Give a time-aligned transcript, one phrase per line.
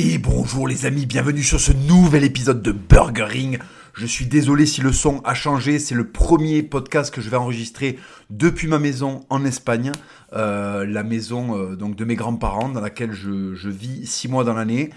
[0.00, 3.58] Et bonjour les amis, bienvenue sur ce nouvel épisode de Burger Ring.
[3.94, 7.36] Je suis désolé si le son a changé, c'est le premier podcast que je vais
[7.36, 7.98] enregistrer
[8.30, 9.90] depuis ma maison en Espagne,
[10.34, 14.54] euh, la maison euh, donc de mes grands-parents dans laquelle je, vis six mois dans
[14.54, 14.90] l'année,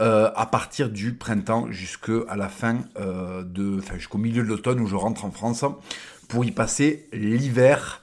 [0.00, 4.96] euh, à partir du printemps jusqu'à la fin de, jusqu'au milieu de l'automne où je
[4.96, 5.64] rentre en France
[6.26, 8.02] pour y passer l'hiver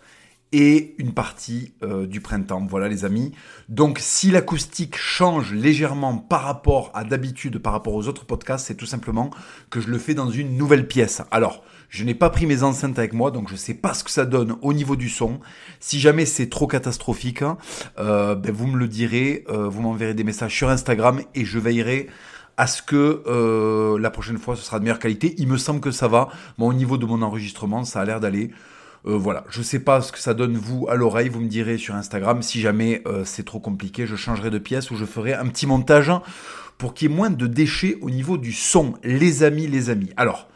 [0.57, 2.65] et une partie euh, du printemps.
[2.65, 3.33] Voilà les amis.
[3.67, 8.75] Donc si l'acoustique change légèrement par rapport à d'habitude, par rapport aux autres podcasts, c'est
[8.75, 9.32] tout simplement
[9.69, 11.21] que je le fais dans une nouvelle pièce.
[11.29, 14.05] Alors, je n'ai pas pris mes enceintes avec moi, donc je ne sais pas ce
[14.05, 15.41] que ça donne au niveau du son.
[15.82, 17.57] Si jamais c'est trop catastrophique, hein,
[17.99, 21.60] euh, ben vous me le direz, euh, vous m'enverrez des messages sur Instagram et je
[21.60, 22.07] veillerai
[22.55, 25.35] à ce que la prochaine fois ce sera de meilleure qualité.
[25.37, 26.29] Il me semble que ça va.
[26.57, 28.51] Moi, au niveau de mon enregistrement, ça a l'air d'aller.
[29.07, 31.77] Euh, voilà, je sais pas ce que ça donne vous à l'oreille, vous me direz
[31.77, 32.41] sur Instagram.
[32.41, 35.67] Si jamais euh, c'est trop compliqué, je changerai de pièce ou je ferai un petit
[35.67, 36.11] montage
[36.77, 38.95] pour qu'il y ait moins de déchets au niveau du son.
[39.03, 40.09] Les amis, les amis.
[40.17, 40.49] Alors,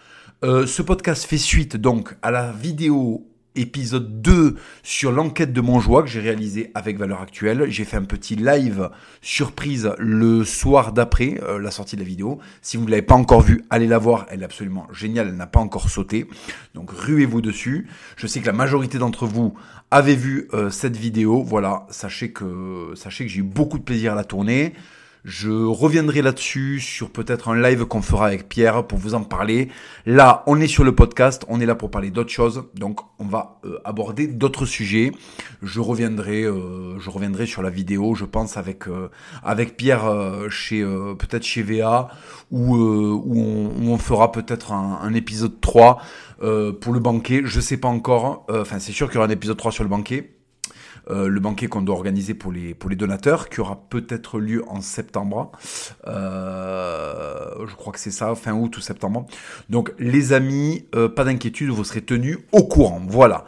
[0.44, 6.04] euh, ce podcast fait suite donc à la vidéo épisode 2 sur l'enquête de Montjoie
[6.04, 7.66] que j'ai réalisé avec Valeur Actuelle.
[7.70, 8.90] J'ai fait un petit live
[9.22, 12.40] surprise le soir d'après euh, la sortie de la vidéo.
[12.62, 14.26] Si vous ne l'avez pas encore vue, allez la voir.
[14.30, 15.28] Elle est absolument géniale.
[15.30, 16.28] Elle n'a pas encore sauté.
[16.76, 17.88] Donc ruez-vous dessus.
[18.16, 19.54] Je sais que la majorité d'entre vous
[19.92, 21.44] avez vu euh, cette vidéo.
[21.44, 24.74] Voilà, sachez que, sachez que j'ai eu beaucoup de plaisir à la tourner.
[25.26, 29.68] Je reviendrai là-dessus sur peut-être un live qu'on fera avec Pierre pour vous en parler.
[30.06, 33.26] Là, on est sur le podcast, on est là pour parler d'autres choses, donc on
[33.26, 35.12] va euh, aborder d'autres sujets.
[35.62, 39.10] Je reviendrai, euh, je reviendrai sur la vidéo, je pense avec euh,
[39.44, 40.10] avec Pierre
[40.50, 42.08] chez peut-être chez VA
[42.50, 46.02] où où on, fera peut-être un, un, épisode 3
[46.40, 47.42] pour le banquet.
[47.44, 48.46] Je sais pas encore.
[48.50, 50.39] Enfin, c'est sûr qu'il y aura un épisode 3 sur le banquet.
[51.10, 55.52] Euh, le banquet qu'on doit organiser pour les, donateurs, qui aura peut-être lieu en septembre.
[56.08, 59.26] Euh, je crois que c'est ça, fin août ou septembre.
[59.70, 63.02] Donc les amis, euh, pas d'inquiétude, vous serez tenus au courant.
[63.08, 63.46] Voilà.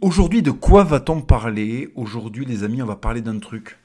[0.00, 3.78] Aujourd'hui, de quoi va-t-on parler Aujourd'hui, les amis, on va parler d'un truc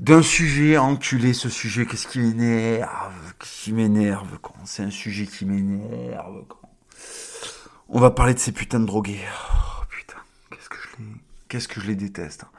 [0.00, 5.46] d'un sujet enculé, ce sujet, qu'est-ce qui m'énerve, qui m'énerve, quand c'est un sujet qui
[5.46, 6.44] m'énerve.
[7.88, 9.24] On va parler de ces putains de drogués.
[11.48, 12.44] Qu'est-ce que je les déteste.
[12.44, 12.50] Hein.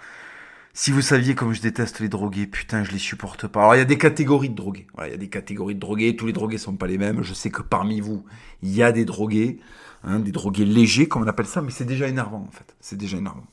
[0.73, 3.61] Si vous saviez comme je déteste les drogués, putain, je les supporte pas.
[3.61, 4.87] Alors, il y a des catégories de drogués.
[5.03, 6.15] Il y a des catégories de drogués.
[6.15, 7.21] Tous les drogués sont pas les mêmes.
[7.21, 8.23] Je sais que parmi vous,
[8.61, 9.59] il y a des drogués,
[10.03, 12.75] hein, des drogués légers, comme on appelle ça, mais c'est déjà énervant, en fait.
[12.79, 13.43] C'est déjà énervant.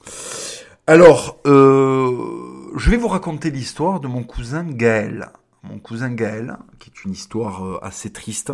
[0.86, 5.30] Alors, euh, je vais vous raconter l'histoire de mon cousin Gaël.
[5.64, 8.52] Mon cousin Gaël, qui est une histoire euh, assez triste.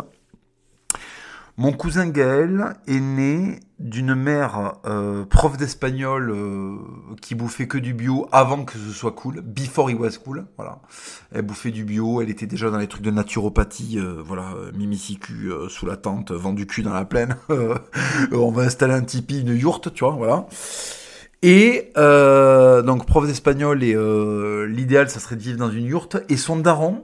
[1.55, 6.77] Mon cousin Gaël est né d'une mère euh, prof d'espagnol euh,
[7.21, 10.79] qui bouffait que du bio avant que ce soit cool, before it was cool, voilà.
[11.31, 15.51] Elle bouffait du bio, elle était déjà dans les trucs de naturopathie, euh, voilà, mimicicu
[15.69, 17.35] sous la tente, vendu cul dans la plaine.
[18.31, 20.47] on va installer un tipi, une yourte, tu vois, voilà.
[21.43, 23.95] Et donc prof d'espagnol et
[24.67, 26.17] l'idéal ça serait de vivre dans une yourte.
[26.29, 27.03] Et son daron,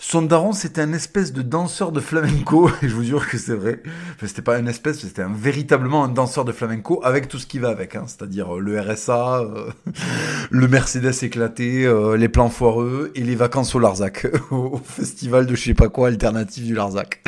[0.00, 3.54] son daron, c'était un espèce de danseur de flamenco, et je vous jure que c'est
[3.54, 3.82] vrai.
[4.14, 7.46] Enfin, c'était pas un espèce, c'était un, véritablement un danseur de flamenco avec tout ce
[7.46, 8.04] qui va avec, hein.
[8.06, 9.70] c'est-à-dire euh, le RSA, euh,
[10.50, 15.56] le Mercedes éclaté, euh, les plans foireux et les vacances au Larzac, au festival de
[15.56, 17.20] je sais pas quoi alternatif du Larzac.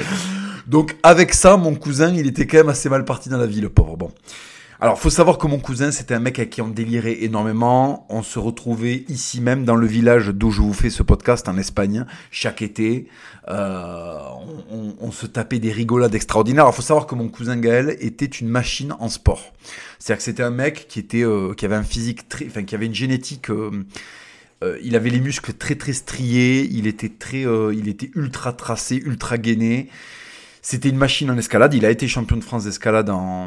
[0.69, 3.61] Donc avec ça, mon cousin, il était quand même assez mal parti dans la vie,
[3.61, 3.97] le pauvre.
[3.97, 4.13] Bon.
[4.83, 8.07] Alors, faut savoir que mon cousin, c'était un mec à qui on délirait énormément.
[8.09, 11.59] On se retrouvait ici même dans le village d'où je vous fais ce podcast en
[11.59, 13.07] Espagne chaque été.
[13.49, 14.19] Euh,
[14.71, 16.65] on, se tapait des rigolades extraordinaires.
[16.65, 19.53] Alors, faut savoir que mon cousin Gaël était une machine en sport.
[19.99, 22.75] C'est-à-dire que c'était un mec qui était, euh, qui avait un physique très, enfin, qui
[22.75, 23.51] avait une génétique.
[23.51, 23.85] Euh,
[24.83, 26.67] il avait les muscles très très striés.
[26.71, 29.91] Il était très, il était ultra tracé, ultra gainé.
[30.63, 31.73] C'était une machine en escalade.
[31.73, 33.47] Il a été champion de France d'escalade en,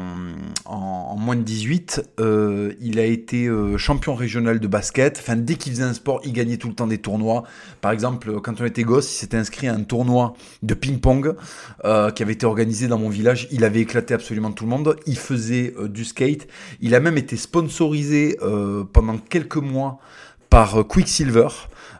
[1.16, 2.10] moins de 18.
[2.18, 5.18] Euh, il a été euh, champion régional de basket.
[5.20, 7.44] Enfin, dès qu'il faisait un sport, il gagnait tout le temps des tournois.
[7.80, 10.34] Par exemple, quand on était gosse, il s'était inscrit à un tournoi
[10.64, 11.36] de ping-pong
[11.84, 13.46] euh, qui avait été organisé dans mon village.
[13.52, 14.96] Il avait éclaté absolument tout le monde.
[15.06, 16.48] Il faisait du skate.
[16.80, 18.36] Il a même été sponsorisé
[18.92, 20.00] pendant quelques mois
[20.50, 21.48] par Quicksilver.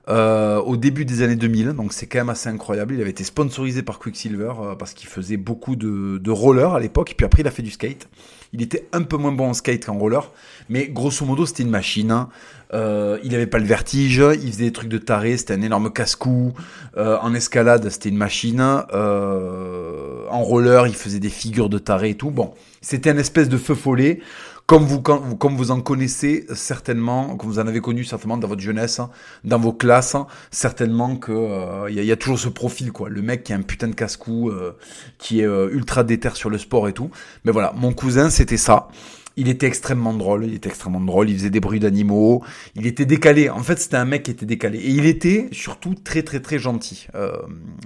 [0.09, 2.95] Euh, au début des années 2000, donc c'est quand même assez incroyable.
[2.95, 6.81] Il avait été sponsorisé par Quicksilver euh, parce qu'il faisait beaucoup de, de roller à
[6.81, 8.09] l'époque, et puis après il a fait du skate.
[8.53, 10.31] Il était un peu moins bon en skate qu'en roller,
[10.69, 12.11] mais grosso modo c'était une machine.
[12.11, 12.29] Hein.
[12.75, 15.93] Euh, il avait pas le vertige, il faisait des trucs de taré, c'était un énorme
[15.93, 16.55] casse-cou.
[16.97, 18.61] Euh, en escalade, c'était une machine.
[18.93, 22.31] Euh, en roller, il faisait des figures de taré et tout.
[22.31, 24.21] Bon, c'était un espèce de feu follet
[24.66, 28.62] comme vous, comme vous en connaissez certainement, comme vous en avez connu certainement dans votre
[28.62, 29.11] jeunesse, hein,
[29.44, 33.20] dans vos classes, hein, certainement que euh, il y, a toujours ce profil quoi, le
[33.20, 34.76] mec qui a un putain de casse-cou, euh,
[35.19, 37.11] qui est euh, ultra déter sur le sport et tout.
[37.44, 38.88] Mais voilà, mon cousin c'était ça.
[39.37, 42.45] Il était extrêmement drôle, il était extrêmement drôle, il faisait des bruits d'animaux,
[42.77, 43.51] il était décalé.
[43.51, 44.79] En fait, c'était un mec qui était décalé.
[44.79, 47.09] Et il était surtout très très très gentil.
[47.15, 47.33] Euh,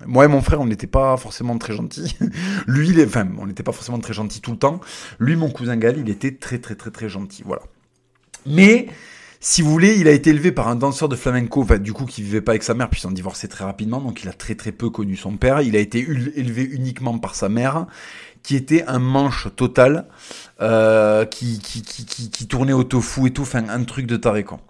[0.07, 2.17] moi et mon frère, on n'était pas forcément très gentils.
[2.67, 4.81] Lui, il est, enfin, on n'était pas forcément très gentils tout le temps.
[5.19, 7.43] Lui, mon cousin Gal, il était très très très très gentil.
[7.47, 7.63] Voilà.
[8.47, 8.89] Mais
[9.41, 12.07] si vous voulez, il a été élevé par un danseur de flamenco, enfin, du coup,
[12.07, 14.57] qui vivait pas avec sa mère, puis s'en divorçait très rapidement, donc il a très
[14.57, 15.61] très peu connu son père.
[15.61, 17.87] Il a été élevé uniquement par sa mère,
[18.43, 20.09] qui était un manche total,
[20.61, 24.61] euh, qui, qui, qui, qui, tournait au tofu et tout, enfin un truc de tarécan.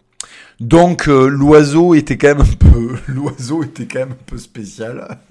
[0.60, 5.18] Donc euh, l'oiseau était quand même un peu, l'oiseau était quand même un peu spécial.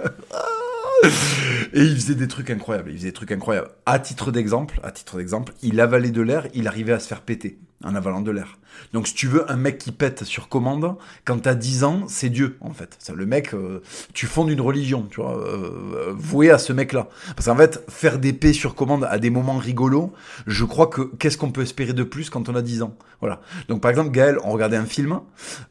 [1.74, 2.90] Et il faisait des trucs incroyables.
[2.90, 3.70] Il faisait des trucs incroyables.
[3.86, 7.22] À titre d'exemple, à titre d'exemple, il avalait de l'air, il arrivait à se faire
[7.22, 8.58] péter en avalant de l'air.
[8.94, 10.96] Donc si tu veux un mec qui pète sur commande,
[11.26, 12.96] quand t'as 10 ans, c'est Dieu en fait.
[13.00, 13.82] C'est le mec, euh,
[14.14, 17.08] tu fondes une religion, tu vois, euh, voué à ce mec-là.
[17.36, 20.14] Parce qu'en fait, faire des paix sur commande à des moments rigolos,
[20.48, 22.96] je crois que qu'est-ce qu'on peut espérer de plus quand on a 10 ans?
[23.20, 23.42] Voilà.
[23.68, 25.20] Donc par exemple, Gaël, on regardait un film,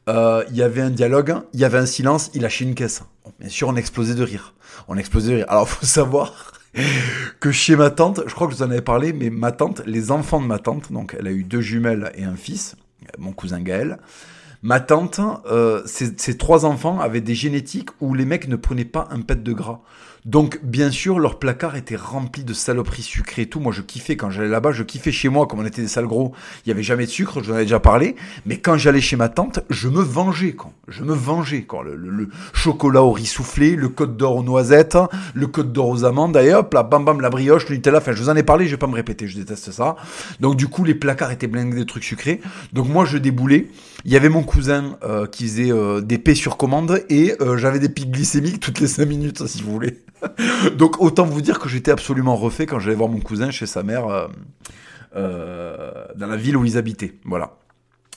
[0.08, 3.02] euh, il y avait un dialogue, il y avait un silence, il lâchait une caisse.
[3.40, 4.54] bien sûr, on explosait de rire.
[4.88, 5.46] On explosait de rire.
[5.48, 6.52] Alors faut savoir
[7.40, 9.82] que chez ma tante, je crois que je vous en avais parlé, mais ma tante,
[9.86, 12.76] les enfants de ma tante, donc elle a eu deux jumelles et un fils,
[13.18, 13.98] mon cousin Gaël.
[14.62, 19.06] Ma tante, euh, ses, trois enfants avaient des génétiques où les mecs ne prenaient pas
[19.10, 19.80] un pet de gras.
[20.26, 23.60] Donc, bien sûr, leur placard était rempli de saloperies sucrées et tout.
[23.60, 26.08] Moi, je kiffais quand j'allais là-bas, je kiffais chez moi, comme on était des sales
[26.08, 26.32] gros,
[26.64, 28.16] il y avait jamais de sucre, je vous en avais déjà parlé.
[28.44, 30.72] Mais quand j'allais chez ma tante, je me vengeais, quoi.
[30.88, 31.84] Je me vengeais, quoi.
[31.84, 34.98] Le, chocolat au riz soufflé, le côte d'or aux noisettes,
[35.34, 37.98] le côte d'or aux amandes, d'ailleurs, la bam bam, la brioche, le Nutella.
[37.98, 39.94] Enfin, je vous en ai parlé, je vais pas me répéter, je déteste ça.
[40.40, 42.40] Donc, du coup, les placards étaient blindés de trucs sucrés.
[42.72, 43.68] Donc, moi, je déboulais.
[44.06, 47.56] Il y avait mon cousin euh, qui faisait euh, des paix sur commande et euh,
[47.56, 50.04] j'avais des pics glycémiques toutes les 5 minutes, si vous voulez.
[50.78, 53.82] Donc autant vous dire que j'étais absolument refait quand j'allais voir mon cousin chez sa
[53.82, 54.28] mère
[55.12, 57.14] dans la ville où ils habitaient.
[57.24, 57.56] Voilà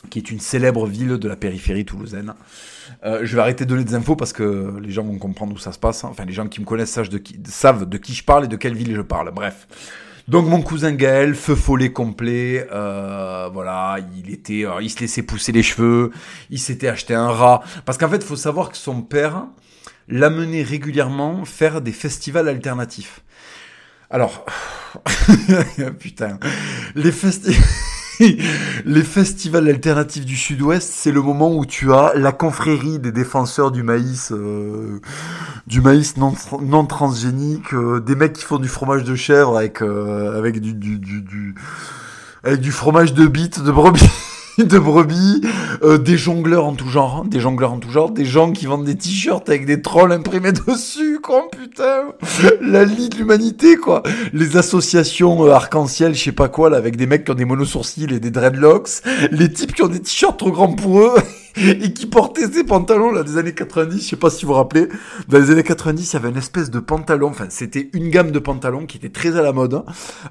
[0.10, 2.34] qui est une célèbre ville de la périphérie toulousaine.
[3.04, 5.74] Je vais arrêter de donner des infos parce que les gens vont comprendre où ça
[5.74, 6.06] se passe.
[6.06, 6.98] Enfin, les gens qui me connaissent
[7.46, 9.32] savent de qui je parle et de quelle ville je parle.
[9.32, 9.68] Bref.
[10.30, 15.64] Donc mon cousin Gaël, feu follet complet, voilà, il était, il se laissait pousser les
[15.64, 16.12] cheveux,
[16.52, 19.48] il s'était acheté un rat, parce qu'en fait, il faut savoir que son père,
[20.08, 23.24] l'amener régulièrement faire des festivals alternatifs.
[24.12, 24.46] Alors,
[26.00, 26.40] putain,
[26.96, 27.60] les festivals...
[28.86, 33.72] les festivals alternatifs du Sud-Ouest, c'est le moment où tu as la confrérie des défenseurs
[33.72, 35.00] du maïs, euh,
[35.68, 40.38] du maïs non, transgénique, euh, des mecs qui font du fromage de chèvre avec euh,
[40.38, 41.56] avec du,
[42.44, 44.10] avec du fromage de bite de brebis.
[44.66, 45.42] de brebis,
[45.84, 48.84] euh, des jongleurs en tout genre, des jongleurs en tout genre, des gens qui vendent
[48.84, 52.14] des t-shirts avec des trolls imprimés dessus, quoi, putain,
[52.60, 54.04] la lie de l'humanité, quoi,
[54.34, 57.46] les associations euh, arc-en-ciel, je sais pas quoi, là, avec des mecs qui ont des
[57.46, 59.02] monosourcils et des dreadlocks,
[59.32, 61.16] les types qui ont des t-shirts trop grands pour eux,
[61.56, 64.58] et qui portaient ces pantalons là des années 90, je sais pas si vous vous
[64.58, 64.88] rappelez,
[65.30, 68.32] dans les années 90, il y avait une espèce de pantalon, enfin c'était une gamme
[68.32, 69.74] de pantalons qui était très à la mode.
[69.74, 69.86] Hein.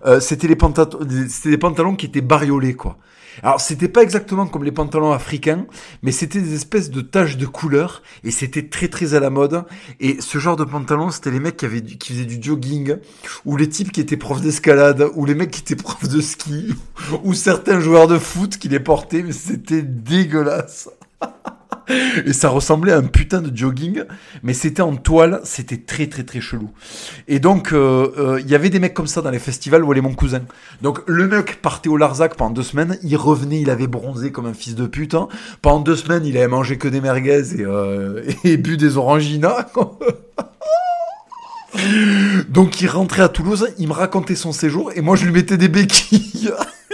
[0.07, 0.99] Euh, c'était les pantalons,
[1.29, 2.99] c'était des pantalons qui étaient bariolés quoi.
[3.43, 5.67] Alors c'était pas exactement comme les pantalons africains,
[6.03, 9.65] mais c'était des espèces de taches de couleur et c'était très très à la mode.
[10.01, 12.97] Et ce genre de pantalon, c'était les mecs qui avaient qui faisaient du jogging,
[13.45, 16.75] ou les types qui étaient profs d'escalade, ou les mecs qui étaient profs de ski,
[17.25, 20.89] ou certains joueurs de foot qui les portaient, mais c'était dégueulasse.
[22.27, 24.05] Et ça ressemblait à un putain de jogging,
[24.43, 26.71] mais c'était en toile, c'était très très très chelou.
[27.29, 29.93] Et donc, euh, euh, il y avait des mecs comme ça dans les festivals où
[29.93, 30.43] allait mon cousin.
[30.83, 34.47] Donc, le mec partait au Larzac pendant deux semaines, il revenait, il avait bronzé comme
[34.47, 35.15] un fils de pute.
[35.15, 35.29] Hein.
[35.63, 39.67] Pendant deux semaines, il avait mangé que des merguez et, euh, et bu des oranginas.
[42.49, 45.57] Donc il rentrait à Toulouse, il me racontait son séjour et moi je lui mettais
[45.57, 46.51] des béquilles.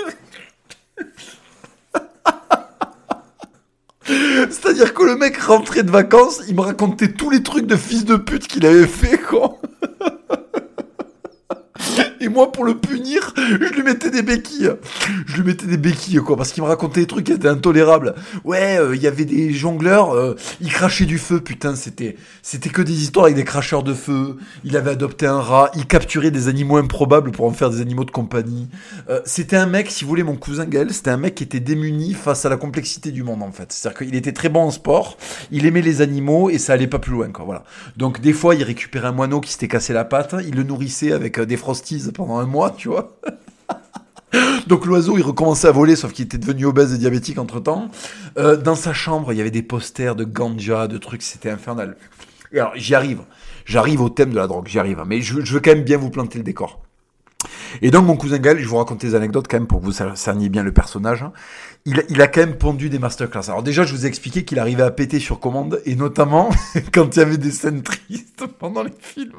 [4.06, 8.04] C'est-à-dire que le mec rentrait de vacances, il me racontait tous les trucs de fils
[8.04, 9.53] de pute qu'il avait fait, quoi.
[12.24, 14.70] Et moi, pour le punir, je lui mettais des béquilles.
[15.26, 18.14] Je lui mettais des béquilles, quoi, parce qu'il me racontait des trucs qui étaient intolérables.
[18.44, 22.70] Ouais, euh, il y avait des jongleurs, euh, ils crachaient du feu, putain, c'était, c'était
[22.70, 24.38] que des histoires avec des cracheurs de feu.
[24.64, 28.06] Il avait adopté un rat, il capturait des animaux improbables pour en faire des animaux
[28.06, 28.70] de compagnie.
[29.10, 31.60] Euh, c'était un mec, si vous voulez, mon cousin Gaël, c'était un mec qui était
[31.60, 33.70] démuni face à la complexité du monde, en fait.
[33.70, 35.18] C'est-à-dire qu'il était très bon en sport,
[35.50, 37.64] il aimait les animaux et ça allait pas plus loin, quoi, voilà.
[37.98, 41.12] Donc, des fois, il récupérait un moineau qui s'était cassé la patte, il le nourrissait
[41.12, 43.16] avec des frosties pendant un mois, tu vois.
[44.66, 47.90] Donc l'oiseau, il recommençait à voler, sauf qu'il était devenu obèse et diabétique entre-temps.
[48.38, 51.96] Euh, dans sa chambre, il y avait des posters de ganja, de trucs, c'était infernal.
[52.52, 53.20] Alors, j'y arrive.
[53.66, 55.02] J'arrive au thème de la drogue, j'y arrive.
[55.06, 56.80] Mais je, je veux quand même bien vous planter le décor.
[57.82, 59.92] Et donc mon cousin Gaël, je vous raconte des anecdotes quand même pour que vous
[60.14, 61.22] cerniez bien le personnage.
[61.22, 61.32] Hein.
[61.84, 63.48] Il, il, a quand même pondu des masterclass.
[63.48, 66.50] Alors déjà, je vous ai expliqué qu'il arrivait à péter sur commande, et notamment
[66.92, 69.32] quand il y avait des scènes tristes pendant les films.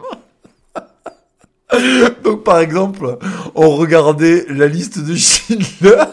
[2.24, 3.18] Donc par exemple,
[3.56, 6.04] on regardait la liste de Schindler.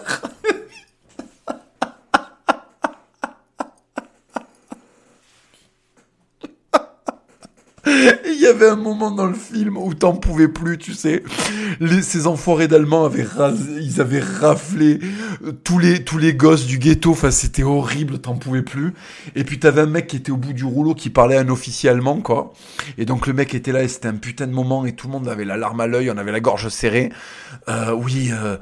[8.25, 11.23] Il y avait un moment dans le film où t'en pouvais plus, tu sais.
[12.03, 13.27] Ces enfoirés d'Allemands avaient
[13.81, 14.99] ils avaient raflé
[15.45, 17.13] euh, tous les, gosses du ghetto.
[17.13, 18.95] Enfin, c'était horrible, t'en pouvais plus.
[19.35, 21.91] Et puis t'avais un mec qui était au bout du rouleau qui parlait un officier
[21.91, 22.53] allemand, quoi.
[22.99, 25.13] Et donc le mec était là et c'était un putain de moment et tout le
[25.13, 27.11] monde avait la larme à l'œil, on avait la gorge serrée.
[27.69, 28.57] Euh, oui, euh,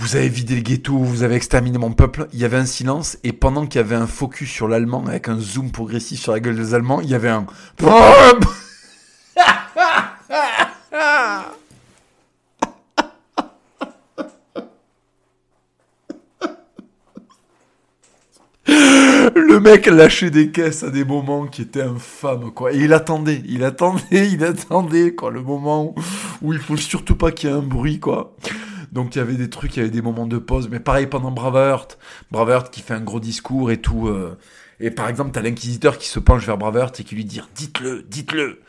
[0.00, 2.26] vous avez vidé le ghetto, vous avez exterminé mon peuple.
[2.32, 5.28] Il y avait un silence et pendant qu'il y avait un focus sur l'allemand avec
[5.28, 7.44] un zoom progressif sur la gueule des Allemands, il y avait un
[19.34, 22.72] Le mec lâchait des caisses à des moments qui étaient infâmes, quoi.
[22.72, 25.96] Et il attendait, il attendait, il attendait, quoi, le moment
[26.42, 28.36] où, il faut surtout pas qu'il y ait un bruit, quoi.
[28.92, 31.06] Donc il y avait des trucs, il y avait des moments de pause, mais pareil
[31.06, 31.98] pendant Braveheart,
[32.30, 34.08] Braveheart qui fait un gros discours et tout.
[34.08, 34.38] Euh,
[34.78, 38.04] et par exemple, t'as l'inquisiteur qui se penche vers Braveheart et qui lui dit dites-le,
[38.08, 38.60] dites-le.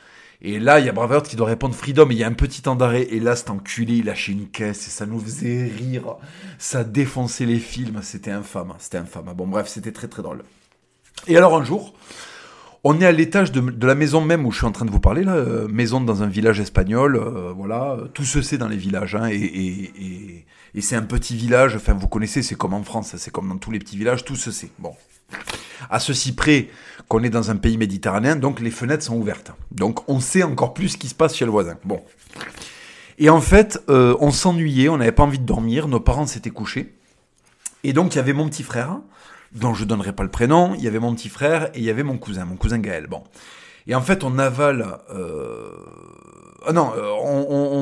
[0.44, 2.34] Et là, il y a Braveheart qui doit répondre Freedom, et il y a un
[2.34, 5.66] petit temps d'arrêt, et là, cet enculé, il lâchait une caisse, et ça nous faisait
[5.66, 6.16] rire.
[6.58, 9.32] Ça défonçait les films, c'était infâme, c'était infâme.
[9.36, 10.44] Bon, bref, c'était très très drôle.
[11.28, 11.94] Et alors, un jour,
[12.84, 15.00] on est à l'étage de, la maison même où je suis en train de vous
[15.00, 18.78] parler, là, euh, maison dans un village espagnol, euh, voilà, tout se sait dans les
[18.78, 23.16] villages, hein, et, et c'est un petit village, enfin, vous connaissez, c'est comme en France,
[23.18, 24.72] c'est comme dans tous les petits villages, tout se sait.
[24.80, 24.96] Bon.
[25.90, 26.70] À ceci près
[27.08, 29.52] qu'on est dans un pays méditerranéen, donc les fenêtres sont ouvertes.
[29.72, 31.78] Donc on sait encore plus ce qui se passe chez le voisin.
[31.84, 32.02] Bon.
[33.18, 36.50] Et en fait, euh, on s'ennuyait, on n'avait pas envie de dormir, nos parents s'étaient
[36.50, 36.94] couchés.
[37.84, 39.00] Et donc il y avait mon petit frère,
[39.54, 41.90] dont je donnerai pas le prénom, il y avait mon petit frère et il y
[41.90, 43.08] avait mon cousin, mon cousin Gaël.
[43.08, 43.24] Bon.
[43.88, 45.00] Et en fait, on avale...
[45.14, 45.70] Euh...
[46.66, 47.12] Ah non, euh,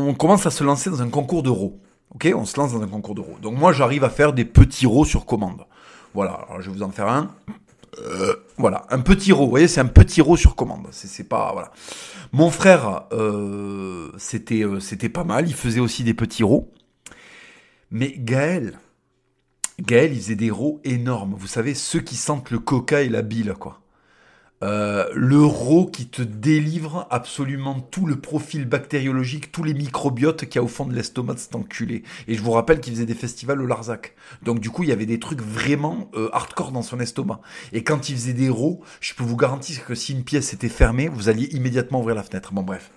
[0.07, 1.79] on, commence à se lancer dans un concours d'euros.
[2.15, 3.37] Ok, on se lance dans un concours d'euros.
[3.41, 5.65] Donc moi, j'arrive à faire des petits rots sur commande.
[6.13, 7.29] Voilà, je vais vous en faire un.
[7.99, 9.45] Euh, voilà, un petit row.
[9.45, 10.87] Vous voyez, c'est un petit row sur commande.
[10.91, 11.71] C'est pas voilà.
[12.31, 15.47] Mon frère, euh, c'était euh, c'était pas mal.
[15.47, 16.71] Il faisait aussi des petits rows.
[17.91, 18.79] Mais Gaël,
[19.81, 21.35] Gaël, il faisait des rows énormes.
[21.37, 23.81] Vous savez, ceux qui sentent le coca et la bile, quoi.
[24.61, 30.59] Euh, l'euro qui te délivre absolument tout le profil bactériologique, tous les microbiotes qu'il y
[30.59, 32.03] a au fond de l'estomac de cet enculé.
[32.27, 34.15] Et je vous rappelle qu'il faisait des festivals au Larzac.
[34.43, 37.39] Donc du coup, il y avait des trucs vraiment euh, hardcore dans son estomac.
[37.71, 40.69] Et quand il faisait des rots, je peux vous garantir que si une pièce était
[40.69, 42.51] fermée, vous alliez immédiatement ouvrir la fenêtre.
[42.51, 42.91] Bon bref.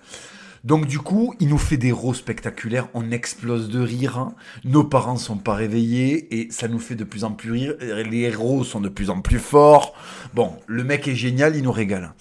[0.63, 4.29] Donc du coup, il nous fait des rôles spectaculaires, on explose de rire,
[4.63, 8.19] nos parents sont pas réveillés et ça nous fait de plus en plus rire, les
[8.19, 9.93] héros sont de plus en plus forts.
[10.33, 12.13] Bon, le mec est génial, il nous régale.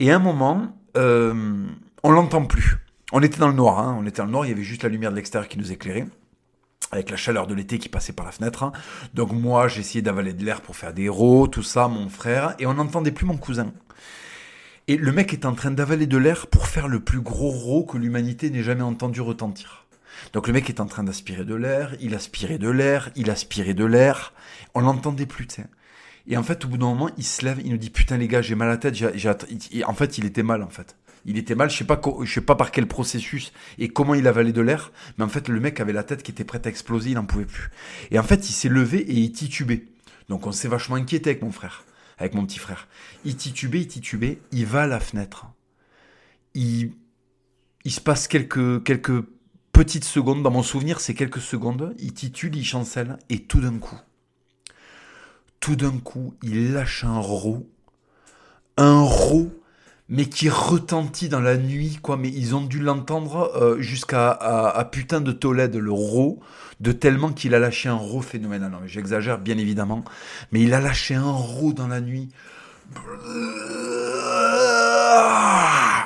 [0.00, 1.64] Et à un moment, euh,
[2.02, 2.76] on l'entend plus.
[3.10, 3.96] On était dans le noir, hein.
[3.98, 5.72] on était dans le noir, il y avait juste la lumière de l'extérieur qui nous
[5.72, 6.06] éclairait
[6.90, 8.62] avec la chaleur de l'été qui passait par la fenêtre.
[8.62, 8.72] Hein.
[9.14, 12.66] Donc moi, j'essayais d'avaler de l'air pour faire des héros, tout ça, mon frère, et
[12.66, 13.72] on n'entendait plus mon cousin.
[14.90, 17.84] Et le mec est en train d'avaler de l'air pour faire le plus gros rot
[17.84, 19.86] que l'humanité n'ait jamais entendu retentir.
[20.32, 23.74] Donc le mec est en train d'aspirer de l'air, il aspirait de l'air, il aspirait
[23.74, 24.32] de l'air,
[24.74, 25.60] on l'entendait plus, tu.
[26.26, 28.28] Et en fait, au bout d'un moment, il se lève, il nous dit putain les
[28.28, 28.96] gars, j'ai mal à la tête.
[29.86, 30.96] En fait, il était mal en fait.
[31.26, 34.26] Il était mal, je sais pas, je sais pas par quel processus et comment il
[34.26, 36.70] avalait de l'air, mais en fait, le mec avait la tête qui était prête à
[36.70, 37.68] exploser, il n'en pouvait plus.
[38.10, 39.84] Et en fait, il s'est levé et il titubait.
[40.30, 41.84] Donc on s'est vachement inquiété avec mon frère
[42.18, 42.88] avec mon petit frère.
[43.24, 45.46] Il titubait, il titubait, il va à la fenêtre.
[46.54, 46.92] Il,
[47.84, 49.24] il se passe quelques, quelques
[49.72, 53.78] petites secondes, dans mon souvenir, c'est quelques secondes, il titube, il chancelle, et tout d'un
[53.78, 53.98] coup,
[55.60, 57.70] tout d'un coup, il lâche un rot,
[58.76, 59.52] un rot,
[60.08, 64.84] mais qui retentit dans la nuit, quoi, mais ils ont dû l'entendre euh, jusqu'à à,
[64.86, 66.40] putain de Tolède, le rot,
[66.80, 68.70] de tellement qu'il a lâché un ro phénoménal.
[68.70, 70.04] Non, mais j'exagère bien évidemment,
[70.50, 72.30] mais il a lâché un ro dans la nuit.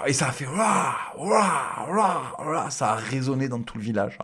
[0.06, 0.48] Et ça a fait
[2.70, 4.18] ça a résonné dans tout le village.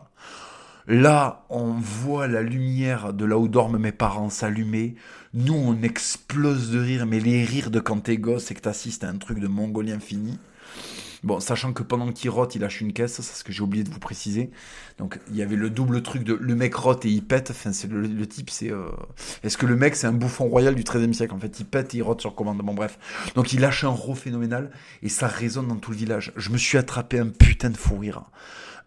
[0.88, 4.96] Là, on voit la lumière de là où dorment mes parents s'allumer.
[5.34, 9.04] Nous, on explose de rire, mais les rires de quand t'es gosse et que t'assistes
[9.04, 10.38] à un truc de mongolien fini.
[11.24, 13.82] Bon, sachant que pendant qu'il rote, il lâche une caisse, c'est ce que j'ai oublié
[13.82, 14.50] de vous préciser.
[14.98, 17.50] Donc il y avait le double truc de le mec rote et il pète.
[17.50, 18.70] Enfin, c'est le, type, c'est.
[18.70, 18.88] Euh,
[19.42, 21.34] est-ce que le mec c'est un bouffon royal du 13 siècle?
[21.34, 22.58] En fait, il pète et il rote sur commande.
[22.58, 22.98] Bon, bref.
[23.34, 24.70] Donc il lâche un ro phénoménal
[25.02, 26.32] et ça résonne dans tout le village.
[26.36, 28.22] Je me suis attrapé un putain de fou rire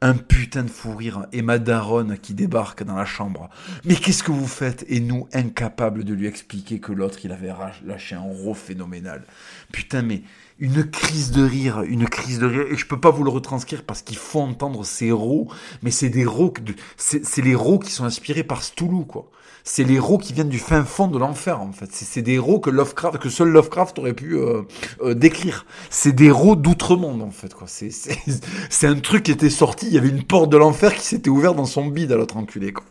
[0.02, 3.50] un putain de fou rire et ma daronne qui débarque dans la chambre.
[3.86, 4.84] Mais qu'est-ce que vous faites?
[4.90, 7.54] Et nous, incapables de lui expliquer que l'autre, il avait
[7.86, 9.24] lâché un ro phénoménal.
[9.72, 10.24] Putain, mais
[10.60, 13.84] une crise de rire, une crise de rire, et je peux pas vous le retranscrire
[13.84, 15.48] parce qu'il faut entendre ces rots,
[15.82, 16.54] mais c'est des rots,
[16.98, 19.30] c'est les rots qui sont inspirés par Stulu, quoi.
[19.64, 21.90] C'est les rots qui viennent du fin fond de l'enfer, en fait.
[21.92, 24.64] C'est des rots que Lovecraft, que seul Lovecraft aurait pu euh,
[25.02, 25.66] euh, décrire.
[25.90, 27.68] C'est des rots d'outre-monde, en fait, quoi.
[28.70, 31.30] C'est un truc qui était sorti, il y avait une porte de l'enfer qui s'était
[31.30, 32.86] ouverte dans son bide à l'autre enculé, quoi.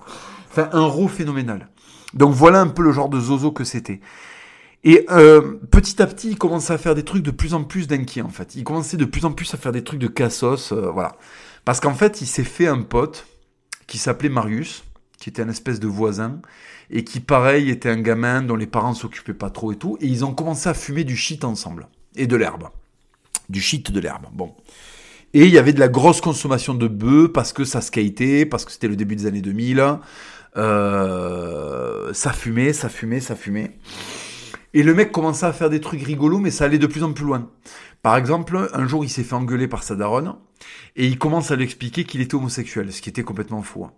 [0.50, 1.68] Enfin, un rot phénoménal.
[2.14, 4.00] Donc voilà un peu le genre de zozo que c'était.
[4.82, 7.86] Et euh, petit à petit, il commençait à faire des trucs de plus en plus
[7.86, 8.54] d'inquiets, en fait.
[8.54, 11.16] Il commençait de plus en plus à faire des trucs de cassos, euh, voilà.
[11.64, 13.26] Parce qu'en fait, il s'est fait un pote
[13.86, 14.84] qui s'appelait Marius,
[15.20, 16.40] qui était un espèce de voisin,
[16.90, 19.96] et qui, pareil, était un gamin dont les parents s'occupaient pas trop et tout.
[20.00, 21.86] Et ils ont commencé à fumer du shit ensemble.
[22.16, 22.70] Et de l'herbe.
[23.48, 24.26] Du shit de l'herbe.
[24.32, 24.54] Bon.
[25.32, 28.64] Et il y avait de la grosse consommation de bœufs parce que ça skatait, parce
[28.64, 29.98] que c'était le début des années 2000.
[30.56, 33.76] Euh, ça fumait, ça fumait, ça fumait.
[34.72, 37.12] Et le mec commençait à faire des trucs rigolos, mais ça allait de plus en
[37.12, 37.48] plus loin.
[38.02, 40.34] Par exemple, un jour, il s'est fait engueuler par sa daronne,
[40.96, 43.84] et il commence à lui expliquer qu'il était homosexuel, ce qui était complètement faux.
[43.84, 43.92] Hein.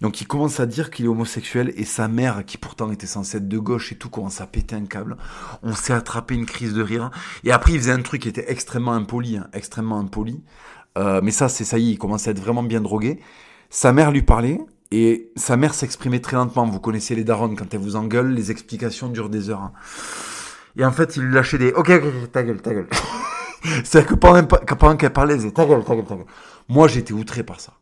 [0.00, 3.38] Donc il commence à dire qu'il est homosexuel, et sa mère, qui pourtant était censée
[3.38, 5.16] être de gauche et tout, commence à péter un câble.
[5.62, 7.10] On s'est attrapé une crise de rire.
[7.42, 10.40] Et après, il faisait un truc qui était extrêmement impoli, hein, extrêmement impoli.
[10.96, 13.20] Euh, mais ça, c'est ça y est, il commence à être vraiment bien drogué.
[13.70, 14.60] Sa mère lui parlait,
[14.90, 16.64] et sa mère s'exprimait très lentement.
[16.64, 19.62] Vous connaissez les darons, quand elles vous engueulent, les explications durent des heures.
[19.62, 19.72] Hein.
[20.76, 22.88] Et en fait, il lui lâchait des Ok, ok, ta gueule, ta gueule.
[23.84, 25.94] C'est-à-dire que pendant, pendant qu'elle parlait, elle disait Ta gueule, ta.
[26.68, 27.72] Moi, j'étais outré par ça.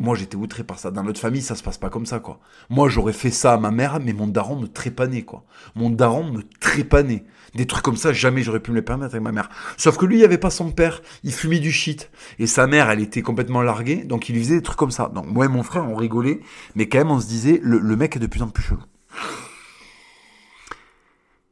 [0.00, 0.92] Moi, j'étais outré par ça.
[0.92, 2.38] Dans notre famille, ça se passe pas comme ça, quoi.
[2.70, 5.44] Moi, j'aurais fait ça à ma mère, mais mon daron me trépanait, quoi.
[5.74, 7.24] Mon daron me trépanait.
[7.56, 9.48] Des trucs comme ça, jamais j'aurais pu me les permettre avec ma mère.
[9.76, 11.02] Sauf que lui, il avait pas son père.
[11.24, 12.10] Il fumait du shit.
[12.38, 14.04] Et sa mère, elle était complètement larguée.
[14.04, 15.10] Donc, il lui faisait des trucs comme ça.
[15.12, 16.40] Donc, moi et mon frère, on rigolait.
[16.76, 18.82] Mais quand même, on se disait, le, le mec est de plus en plus chelou.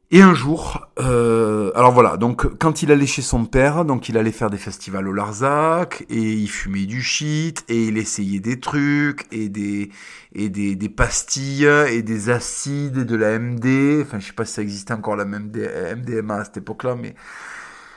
[0.09, 4.17] Et un jour, euh, alors voilà, donc quand il allait chez son père, donc il
[4.17, 8.57] allait faire des festivals au Larzac, et il fumait du shit, et il essayait des
[8.57, 9.91] trucs, et des,
[10.33, 14.45] et des, des pastilles, et des acides, et de la MD, enfin je sais pas
[14.45, 17.13] si ça existait encore la même MDMA à cette époque-là, mais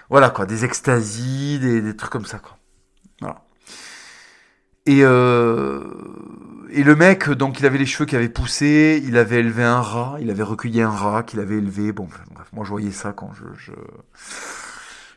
[0.09, 2.59] voilà quoi, des extasies, des, des trucs comme ça quoi.
[3.21, 3.45] Voilà.
[4.87, 5.81] Et, euh,
[6.73, 9.81] et le mec, donc il avait les cheveux qui avaient poussé, il avait élevé un
[9.81, 11.93] rat, il avait recueilli un rat qu'il avait élevé.
[11.93, 13.73] Bon, bref, moi je voyais ça quand je...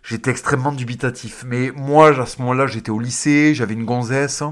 [0.04, 1.46] J'étais extrêmement dubitatif.
[1.48, 4.44] Mais moi, à ce moment-là, j'étais au lycée, j'avais une gonzesse.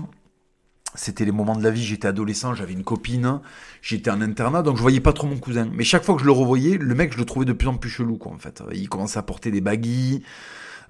[0.96, 3.40] C'était les moments de la vie, j'étais adolescent, j'avais une copine,
[3.82, 5.70] j'étais en internat, donc je voyais pas trop mon cousin.
[5.74, 7.76] Mais chaque fois que je le revoyais, le mec, je le trouvais de plus en
[7.76, 8.62] plus chelou, quoi, en fait.
[8.74, 10.22] Il commençait à porter des baguilles,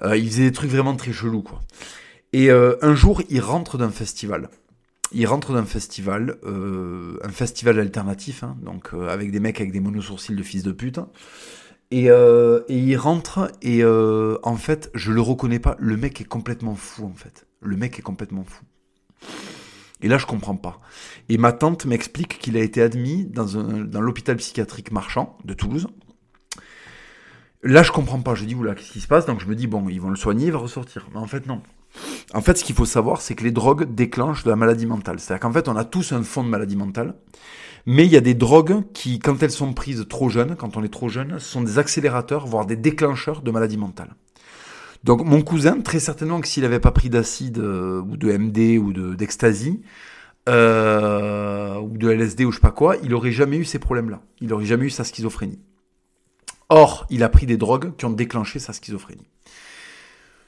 [0.02, 1.62] euh, il faisait des trucs vraiment très chelous, quoi.
[2.34, 4.50] Et euh, un jour, il rentre d'un festival.
[5.12, 9.71] Il rentre d'un festival, euh, un festival alternatif, hein, donc euh, avec des mecs avec
[9.71, 11.00] des monosourcils de fils de pute.
[11.91, 15.76] Et, et il rentre et en fait, je le reconnais pas.
[15.78, 17.45] Le mec est complètement fou en fait.
[17.60, 18.63] Le mec est complètement fou.
[20.02, 20.80] Et là, je comprends pas.
[21.30, 25.88] Et ma tante m'explique qu'il a été admis dans, dans l'hôpital psychiatrique marchand de Toulouse.
[27.62, 28.34] Là, je comprends pas.
[28.34, 29.28] Je dis, oula, qu'est-ce qui se passe?
[29.28, 31.08] Donc, je me dis, bon, ils vont le soigner, il va ressortir.
[31.13, 31.62] Mais en fait, non.
[32.34, 35.20] En fait, ce qu'il faut savoir, c'est que les drogues déclenchent de la maladie mentale.
[35.20, 37.16] C'est-à-dire qu'en fait, on a tous un fond de maladie mentale,
[37.86, 40.84] mais il y a des drogues qui, quand elles sont prises trop jeunes, quand on
[40.84, 44.16] est trop jeune, sont des accélérateurs, voire des déclencheurs de maladie mentale.
[45.04, 48.78] Donc mon cousin, très certainement que s'il n'avait pas pris d'acide euh, ou de MD
[48.78, 49.82] ou d'ecstasy,
[50.48, 54.22] euh, ou de LSD ou je sais pas quoi, il aurait jamais eu ces problèmes-là.
[54.42, 55.60] Il aurait jamais eu sa schizophrénie.
[56.70, 59.28] Or, il a pris des drogues qui ont déclenché sa schizophrénie.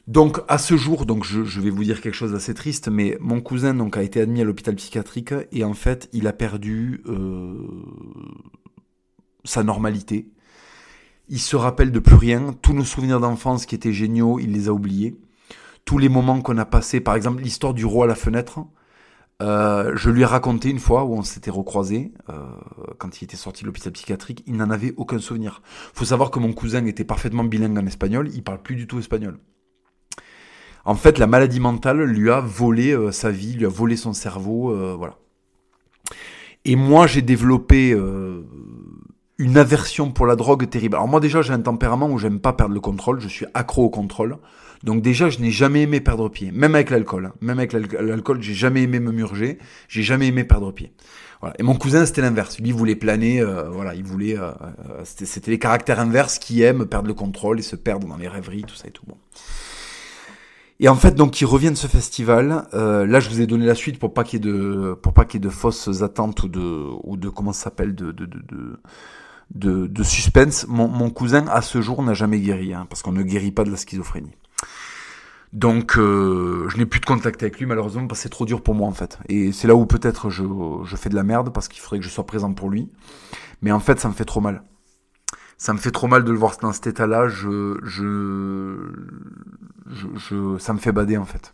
[0.08, 3.39] Donc à ce jour, donc je, vais vous dire quelque chose d'assez triste, mais mon
[3.39, 7.56] cousin donc a été admis à l'hôpital psychiatrique et en fait il a perdu euh,
[9.46, 10.28] sa normalité.
[11.30, 12.54] Il se rappelle de plus rien.
[12.62, 15.16] Tous nos souvenirs d'enfance qui étaient géniaux, il les a oubliés.
[15.86, 18.60] Tous les moments qu'on a passés, par exemple l'histoire du roi à la fenêtre.
[19.42, 22.36] Euh, je lui ai raconté une fois où on s'était recroisés euh,
[22.98, 25.62] quand il était sorti de l'hôpital psychiatrique, il n'en avait aucun souvenir.
[25.94, 29.00] Faut savoir que mon cousin était parfaitement bilingue en espagnol, il parle plus du tout
[29.00, 29.39] espagnol.
[30.86, 34.13] En fait, la maladie mentale lui a volé euh, sa vie, lui a volé son
[34.13, 35.15] cerveau, euh, voilà.
[36.65, 38.41] Et moi, j'ai développé euh,
[39.38, 40.96] une aversion pour la drogue terrible.
[40.96, 43.84] Alors moi déjà j'ai un tempérament où j'aime pas perdre le contrôle, je suis accro
[43.84, 44.38] au contrôle.
[44.84, 47.26] Donc déjà je n'ai jamais aimé perdre pied, même avec l'alcool.
[47.26, 47.34] Hein.
[47.41, 50.93] Même avec l'alcool, j'ai jamais aimé me murger, j'ai jamais aimé perdre pied.
[51.41, 51.56] Voilà.
[51.60, 54.38] Et mon cousin c'était l'inverse, lui il voulait planer, euh, voilà, il voulait,
[55.04, 58.63] c'était les caractères inverses qui aiment perdre le contrôle et se perdre dans les rêveries,
[58.63, 59.04] tout ça et tout.
[59.08, 59.17] Bon.
[60.84, 62.67] Et en fait, donc, il revient de ce festival.
[62.74, 65.13] Euh, là, je vous ai donné la suite pour pas qu'il y ait de, pour
[65.13, 68.12] pas qu'il y ait de fausses attentes ou de, ou de comment ça s'appelle, de,
[68.12, 68.82] de, de,
[69.56, 70.65] de, de, suspense.
[70.67, 73.63] Mon, mon, cousin, à ce jour, n'a jamais guéri, hein, parce qu'on ne guérit pas
[73.63, 74.36] de la schizophrénie.
[75.54, 78.62] Donc, euh, je n'ai plus de contact avec lui, malheureusement, parce que c'est trop dur
[78.62, 79.19] pour moi, en fait.
[79.30, 80.43] Et c'est là où peut-être je,
[80.84, 82.89] je fais de la merde, parce qu'il faudrait que je sois présent pour lui.
[83.62, 84.63] Mais en fait, ça me fait trop mal
[85.63, 87.30] ça me fait trop mal de le voir dans cet état-là.
[87.30, 88.76] Je, je,
[89.88, 91.54] je, ça me fait bader en fait.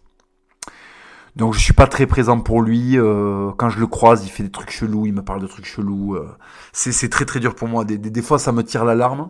[1.35, 2.97] Donc je suis pas très présent pour lui.
[2.97, 5.67] Euh, quand je le croise, il fait des trucs chelous, il me parle de trucs
[5.67, 6.15] chelous.
[6.15, 6.27] Euh,
[6.73, 7.85] c'est très très dur pour moi.
[7.85, 9.29] Des, des, fois, ça me tire l'alarme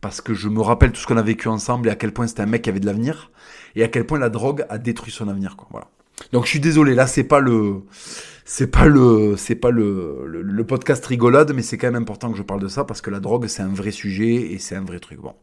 [0.00, 2.26] parce que je me rappelle tout ce qu'on a vécu ensemble et à quel point
[2.26, 3.30] c'était un mec qui avait de l'avenir
[3.76, 5.54] et à quel point la drogue a détruit son avenir.
[5.54, 5.68] Quoi.
[5.70, 5.86] Voilà.
[6.32, 6.94] Donc je suis désolé.
[6.94, 7.82] Là, c'est pas le
[8.44, 12.38] c'est pas le c'est pas le, le, podcast rigolade, mais c'est quand même important que
[12.38, 14.84] je parle de ça parce que la drogue c'est un vrai sujet et c'est un
[14.84, 15.20] vrai truc.
[15.20, 15.34] Bon.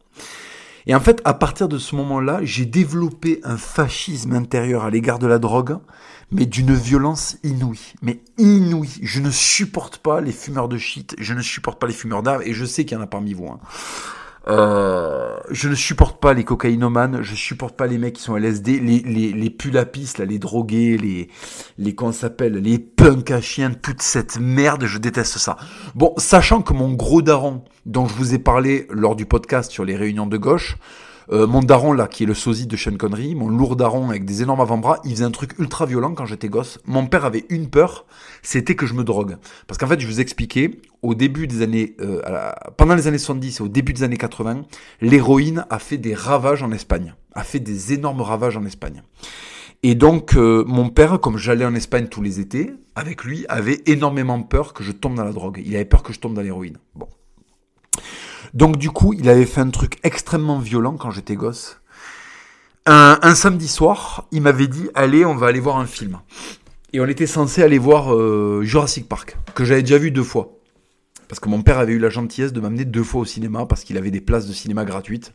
[0.86, 5.18] Et en fait, à partir de ce moment-là, j'ai développé un fascisme intérieur à l'égard
[5.18, 5.76] de la drogue,
[6.30, 7.92] mais d'une violence inouïe.
[8.00, 8.98] Mais inouïe.
[9.02, 12.42] Je ne supporte pas les fumeurs de shit, je ne supporte pas les fumeurs d'armes,
[12.42, 13.48] et je sais qu'il y en a parmi vous.
[13.48, 13.60] Hein.
[14.48, 18.80] Euh, je ne supporte pas les cocaïnomanes, je supporte pas les mecs qui sont LSD,
[18.80, 19.84] les, les, les là,
[20.24, 21.28] les drogués, les,
[21.76, 25.56] les, comment s'appelle, les punks à chiens, toute cette merde, je déteste ça.
[25.94, 29.84] Bon, sachant que mon gros daron, dont je vous ai parlé lors du podcast sur
[29.84, 30.78] les réunions de gauche,
[31.30, 34.24] euh, mon daron là, qui est le sosie de Sean Connery, mon lourd daron avec
[34.24, 36.78] des énormes avant-bras, il faisait un truc ultra violent quand j'étais gosse.
[36.86, 38.06] Mon père avait une peur,
[38.42, 39.36] c'était que je me drogue.
[39.66, 40.70] Parce qu'en fait, je vous expliquais,
[41.02, 42.20] au début des années, euh,
[42.76, 44.62] pendant les années 70 et au début des années 80,
[45.00, 49.02] l'héroïne a fait des ravages en Espagne, a fait des énormes ravages en Espagne.
[49.82, 53.80] Et donc, euh, mon père, comme j'allais en Espagne tous les étés, avec lui, avait
[53.86, 55.62] énormément peur que je tombe dans la drogue.
[55.64, 56.78] Il avait peur que je tombe dans l'héroïne.
[56.96, 57.06] Bon.
[58.54, 61.80] Donc du coup, il avait fait un truc extrêmement violent quand j'étais gosse.
[62.86, 66.18] Un, samedi soir, il m'avait dit allez, on va aller voir un film.
[66.94, 70.54] Et on était censé aller voir euh, Jurassic Park, que j'avais déjà vu deux fois.
[71.28, 73.84] Parce que mon père avait eu la gentillesse de m'amener deux fois au cinéma parce
[73.84, 75.34] qu'il avait des places de cinéma gratuites.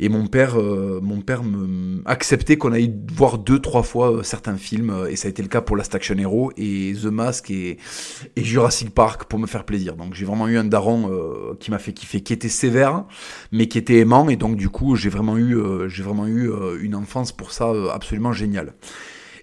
[0.00, 4.22] Et mon père, euh, mon père me acceptait qu'on aille voir deux, trois fois euh,
[4.22, 4.90] certains films.
[4.90, 7.78] Euh, et ça a été le cas pour Last Action Hero et The Mask et,
[8.36, 9.96] et Jurassic Park pour me faire plaisir.
[9.96, 10.88] Donc j'ai vraiment eu un daron
[11.60, 13.04] qui m'a fait kiffer, qui était sévère,
[13.52, 14.28] mais qui était aimant.
[14.28, 15.56] Et donc du coup, j'ai vraiment eu,
[15.88, 18.74] j'ai vraiment eu une enfance pour ça absolument géniale.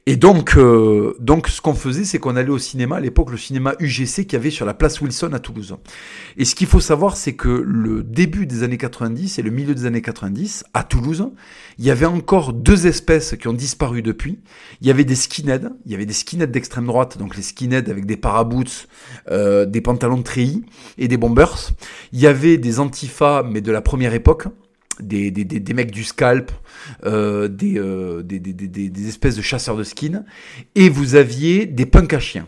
[0.07, 3.39] Et donc, euh, donc ce qu'on faisait, c'est qu'on allait au cinéma, à l'époque, le
[3.39, 5.75] cinéma UGC qui avait sur la place Wilson à Toulouse.
[6.37, 9.73] Et ce qu'il faut savoir, c'est que le début des années 90 et le milieu
[9.73, 11.31] des années 90, à Toulouse,
[11.79, 14.37] il y avait encore deux espèces qui ont disparu depuis.
[14.81, 17.89] Il y avait des skinheads, il y avait des skinheads d'extrême droite, donc les skinheads
[17.89, 18.85] avec des paraboots,
[19.31, 20.65] euh, des pantalons de treillis
[20.99, 21.71] et des bombers.
[22.13, 24.45] Il y avait des antifas, mais de la première époque,
[24.99, 26.51] des, des, des, mecs du scalp,
[27.05, 30.25] euh, des, euh, des, des, espèces de chasseurs de skins,
[30.75, 32.47] et vous aviez des punks à chiens.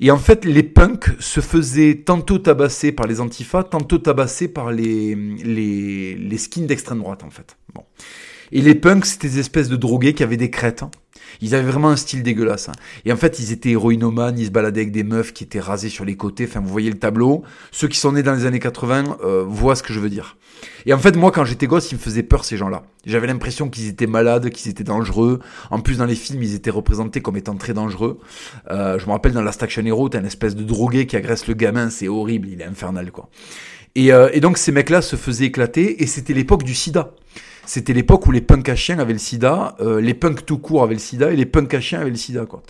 [0.00, 4.70] Et en fait, les punks se faisaient tantôt tabasser par les antifas, tantôt tabasser par
[4.70, 7.56] les, les, les skins d'extrême droite, en fait.
[7.74, 7.84] Bon.
[8.52, 10.82] Et les punks, c'était des espèces de drogués qui avaient des crêtes.
[10.82, 10.90] Hein.
[11.40, 12.68] Ils avaient vraiment un style dégueulasse.
[12.68, 12.72] Hein.
[13.04, 15.88] Et en fait, ils étaient héroïnomanes, ils se baladaient avec des meufs qui étaient rasées
[15.88, 16.46] sur les côtés.
[16.48, 17.42] Enfin, vous voyez le tableau.
[17.70, 20.36] Ceux qui sont nés dans les années 80 euh, voient ce que je veux dire.
[20.86, 22.82] Et en fait, moi, quand j'étais gosse, ils me faisaient peur, ces gens-là.
[23.06, 25.40] J'avais l'impression qu'ils étaient malades, qu'ils étaient dangereux.
[25.70, 28.18] En plus, dans les films, ils étaient représentés comme étant très dangereux.
[28.70, 31.46] Euh, je me rappelle dans Last Action Hero, t'as une espèce de drogué qui agresse
[31.46, 31.90] le gamin.
[31.90, 33.28] C'est horrible, il est infernal, quoi.
[33.94, 36.02] Et, euh, et donc, ces mecs-là se faisaient éclater.
[36.02, 37.12] Et c'était l'époque du sida.
[37.68, 40.82] C'était l'époque où les punks à chiens avaient le sida, euh, les punks tout court
[40.82, 42.46] avaient le sida et les punks à chiens avaient le sida.
[42.46, 42.62] Quoi.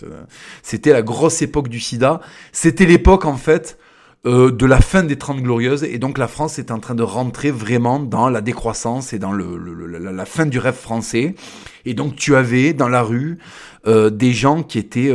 [0.61, 2.19] C'était la grosse époque du sida.
[2.51, 3.77] C'était l'époque en fait
[4.25, 7.03] euh, de la fin des Trente Glorieuses et donc la France est en train de
[7.03, 9.55] rentrer vraiment dans la décroissance et dans le,
[9.97, 11.33] la fin du rêve français.
[11.85, 13.37] Et donc tu avais dans la rue
[13.87, 15.13] euh, des gens qui étaient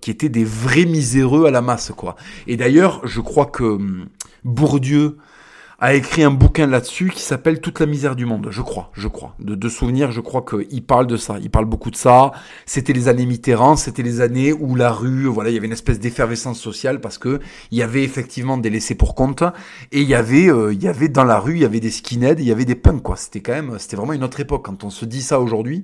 [0.00, 2.14] qui étaient des vrais miséreux à la masse quoi.
[2.46, 4.06] Et d'ailleurs je crois que hum,
[4.44, 5.16] Bourdieu
[5.82, 9.08] a écrit un bouquin là-dessus qui s'appelle Toute la misère du monde, je crois, je
[9.08, 9.34] crois.
[9.40, 11.38] De, de souvenirs, je crois qu'il parle de ça.
[11.42, 12.30] Il parle beaucoup de ça.
[12.66, 15.72] C'était les années Mitterrand, c'était les années où la rue, voilà, il y avait une
[15.72, 17.40] espèce d'effervescence sociale parce que
[17.72, 19.42] il y avait effectivement des laissés pour compte
[19.90, 21.90] et il y avait, euh, il y avait dans la rue, il y avait des
[21.90, 23.16] skinheads, il y avait des punks, quoi.
[23.16, 24.64] C'était quand même, c'était vraiment une autre époque.
[24.64, 25.82] Quand on se dit ça aujourd'hui,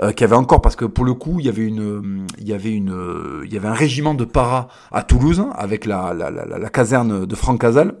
[0.00, 2.46] euh, qu'il y avait encore, parce que pour le coup, il y avait une, il
[2.46, 6.30] y avait une, il y avait un régiment de para à Toulouse avec la, la,
[6.30, 7.96] la, la caserne de Franck Casal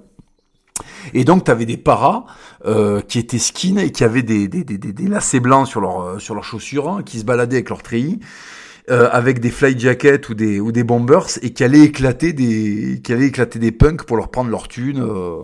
[1.14, 2.24] Et donc, tu avais des paras
[2.66, 6.00] euh, qui étaient skin et qui avaient des, des, des, des lacets blancs sur, leur,
[6.00, 8.20] euh, sur leurs chaussures, hein, qui se baladaient avec leur treillis.
[8.90, 13.00] Euh, avec des fly jackets ou des ou des bombers et qui allaient éclater des
[13.04, 15.42] qui allaient éclater des punks pour leur prendre leur thune euh,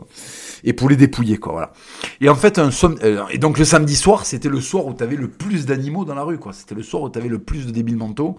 [0.64, 1.72] et pour les dépouiller quoi voilà.
[2.20, 2.70] Et en fait un
[3.04, 6.04] euh, et donc le samedi soir, c'était le soir où tu avais le plus d'animaux
[6.04, 8.36] dans la rue quoi, c'était le soir où tu avais le plus de débiles mentaux.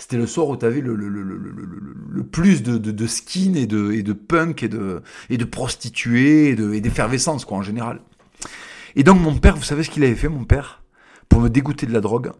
[0.00, 3.54] C'était le soir où tu avais le, le, le, le, plus de, de, de skin
[3.54, 7.58] et de, et de punk et de, et de prostituées et, de, et d'effervescence, quoi,
[7.58, 8.00] en général.
[8.94, 10.84] Et donc, mon père, vous savez ce qu'il avait fait, mon père?
[11.28, 12.30] Pour me dégoûter de la drogue,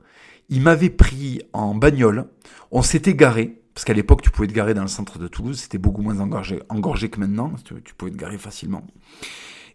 [0.49, 2.27] il m'avait pris en bagnole,
[2.71, 5.59] on s'était garé, parce qu'à l'époque, tu pouvais te garer dans le centre de Toulouse,
[5.61, 8.87] c'était beaucoup moins engorgé, engorgé que maintenant, tu, pouvais te garer facilement.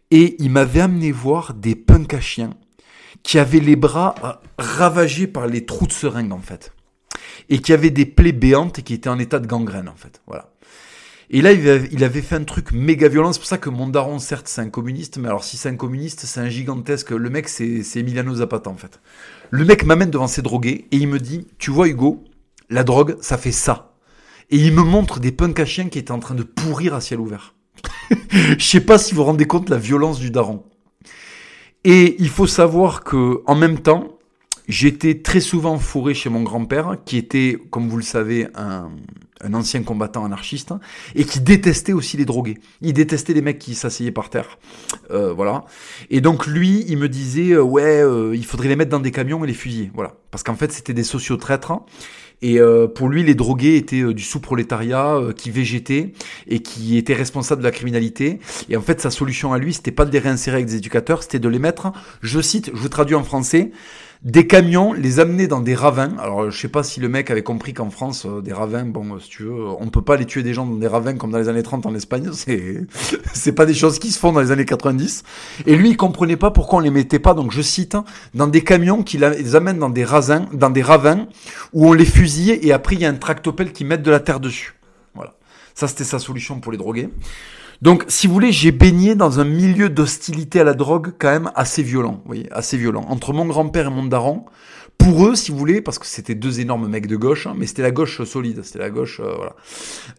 [0.09, 2.55] Et il m'avait amené voir des punks à chiens
[3.23, 6.73] qui avaient les bras ravagés par les trous de seringue, en fait.
[7.49, 10.21] Et qui avaient des plaies béantes et qui étaient en état de gangrène, en fait.
[10.27, 10.53] Voilà.
[11.29, 13.33] Et là, il avait fait un truc méga violent.
[13.33, 15.75] C'est pour ça que mon daron, certes, c'est un communiste, mais alors si c'est un
[15.75, 17.11] communiste, c'est un gigantesque.
[17.11, 18.99] Le mec, c'est Emiliano Zapata, en fait.
[19.49, 22.23] Le mec m'amène devant ses drogués et il me dit Tu vois, Hugo,
[22.69, 23.95] la drogue, ça fait ça.
[24.51, 27.19] Et il me montre des punks à qui étaient en train de pourrir à ciel
[27.19, 27.55] ouvert.
[28.31, 30.63] Je sais pas si vous vous rendez compte de la violence du daron.
[31.83, 34.19] Et il faut savoir que, en même temps,
[34.67, 38.89] j'étais très souvent fourré chez mon grand-père, qui était, comme vous le savez, un,
[39.43, 40.73] un ancien combattant anarchiste,
[41.15, 42.57] et qui détestait aussi les drogués.
[42.81, 44.57] Il détestait les mecs qui s'asseyaient par terre.
[45.11, 45.65] Euh, voilà.
[46.09, 49.11] Et donc lui, il me disait, euh, ouais, euh, il faudrait les mettre dans des
[49.11, 49.91] camions et les fusiller.
[49.93, 50.15] Voilà.
[50.31, 51.73] Parce qu'en fait, c'était des sociaux traîtres.
[52.45, 52.59] Et
[52.95, 56.11] pour lui, les drogués étaient du sous-prolétariat qui végétait
[56.45, 58.39] et qui était responsable de la criminalité.
[58.67, 61.23] Et en fait, sa solution à lui, c'était pas de les réinsérer avec des éducateurs,
[61.23, 63.71] c'était de les mettre, je cite, je vous traduis en français,
[64.23, 66.15] des camions, les amener dans des ravins.
[66.17, 69.19] Alors, je sais pas si le mec avait compris qu'en France, euh, des ravins, bon,
[69.19, 71.37] si tu veux, on peut pas les tuer des gens dans des ravins comme dans
[71.37, 72.29] les années 30 en Espagne.
[72.33, 72.87] C'est,
[73.33, 75.23] c'est pas des choses qui se font dans les années 90.
[75.65, 77.97] Et lui, il comprenait pas pourquoi on les mettait pas, donc je cite,
[78.33, 81.27] dans des camions qui les amènent dans des ravins, dans des ravins,
[81.73, 84.19] où on les fusille et après il y a un tractopelle qui met de la
[84.19, 84.75] terre dessus.
[85.15, 85.33] Voilà.
[85.73, 87.09] Ça, c'était sa solution pour les droguer.
[87.83, 91.51] Donc, si vous voulez, j'ai baigné dans un milieu d'hostilité à la drogue quand même
[91.53, 93.05] assez violent, voyez, assez violent.
[93.09, 94.45] Entre mon grand-père et mon daron,
[94.97, 97.67] pour eux, si vous voulez, parce que c'était deux énormes mecs de gauche, hein, mais
[97.67, 99.57] c'était la gauche solide, c'était la gauche, euh, voilà.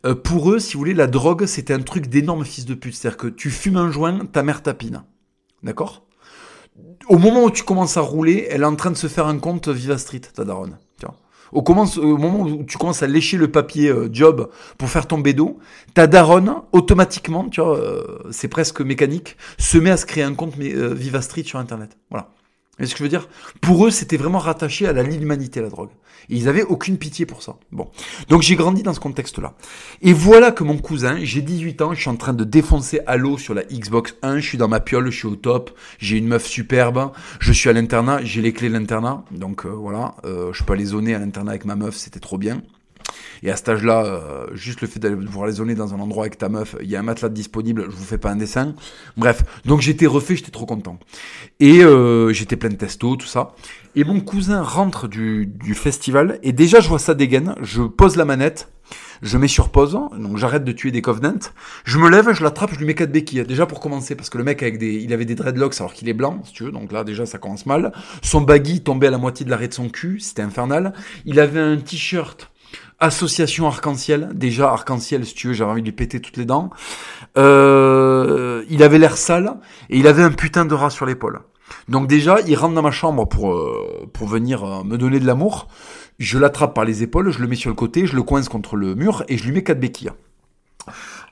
[0.05, 2.95] Euh, pour eux, si vous voulez, la drogue, c'était un truc d'énorme fils de pute.
[2.95, 5.03] C'est-à-dire que tu fumes un joint, ta mère tapine.
[5.63, 6.07] D'accord?
[7.09, 9.39] Au moment où tu commences à rouler, elle est en train de se faire un
[9.39, 10.77] compte Viva Street, ta daronne.
[11.55, 15.59] Au, moment où tu commences à lécher le papier euh, job pour faire ton bédo,
[15.95, 20.35] ta daronne, automatiquement, tu vois, euh, c'est presque mécanique, se met à se créer un
[20.35, 21.97] compte mais, euh, Viva Street sur Internet.
[22.11, 22.29] Voilà.
[22.81, 23.29] Et ce que je veux dire
[23.61, 25.91] Pour eux, c'était vraiment rattaché à la l'humanité, la drogue.
[26.31, 27.57] Et ils avaient aucune pitié pour ça.
[27.71, 27.89] Bon.
[28.29, 29.55] Donc j'ai grandi dans ce contexte-là.
[30.03, 33.39] Et voilà que mon cousin, j'ai 18 ans, je suis en train de défoncer Halo
[33.39, 36.27] sur la Xbox 1, je suis dans ma piole, je suis au top, j'ai une
[36.27, 39.25] meuf superbe, je suis à l'internat, j'ai les clés de l'internat.
[39.31, 42.39] Donc euh, voilà, euh, je peux aller zoner à l'internat avec ma meuf, c'était trop
[42.39, 42.63] bien.
[43.45, 46.25] Et à cet âge-là, euh, juste le fait de pouvoir les zoner dans un endroit
[46.25, 48.75] avec ta meuf, il y a un matelas disponible, je vous fais pas un dessin.
[49.19, 50.99] Bref, donc j'étais refait, j'étais trop content.
[51.61, 53.55] Et euh, j'étais plein de testo, tout ça.
[53.97, 58.17] Et mon cousin rentre du, du festival, et déjà je vois ça dégaine, je pose
[58.17, 58.71] la manette,
[59.21, 61.51] je mets sur pause, donc j'arrête de tuer des Covenants.
[61.85, 63.45] Je me lève, je l'attrape, je lui mets quatre béquilles.
[63.45, 66.09] Déjà pour commencer, parce que le mec avec des, il avait des dreadlocks alors qu'il
[66.09, 66.73] est blanc, si tu veux.
[66.73, 67.93] Donc là déjà ça commence mal.
[68.23, 70.95] Son baggy tombait à la moitié de l'arrêt de son cul, c'était infernal.
[71.27, 72.51] Il avait un t-shirt
[73.01, 76.71] Association Arc-en-Ciel, déjà Arc-en-Ciel, si tu veux, j'avais envie de lui péter toutes les dents.
[77.37, 79.55] Euh, il avait l'air sale
[79.91, 81.41] et il avait un putain de rat sur l'épaule.
[81.89, 85.27] Donc déjà, il rentre dans ma chambre pour euh, pour venir euh, me donner de
[85.27, 85.69] l'amour.
[86.19, 88.77] Je l'attrape par les épaules, je le mets sur le côté, je le coince contre
[88.77, 90.13] le mur et je lui mets quatre béquilles.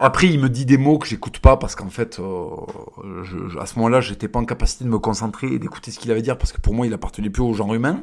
[0.00, 4.00] Après, il me dit des mots que j'écoute pas parce qu'en fait, à ce moment-là,
[4.00, 6.60] j'étais pas en capacité de me concentrer et d'écouter ce qu'il avait dire parce que
[6.60, 8.02] pour moi, il appartenait plus au genre humain.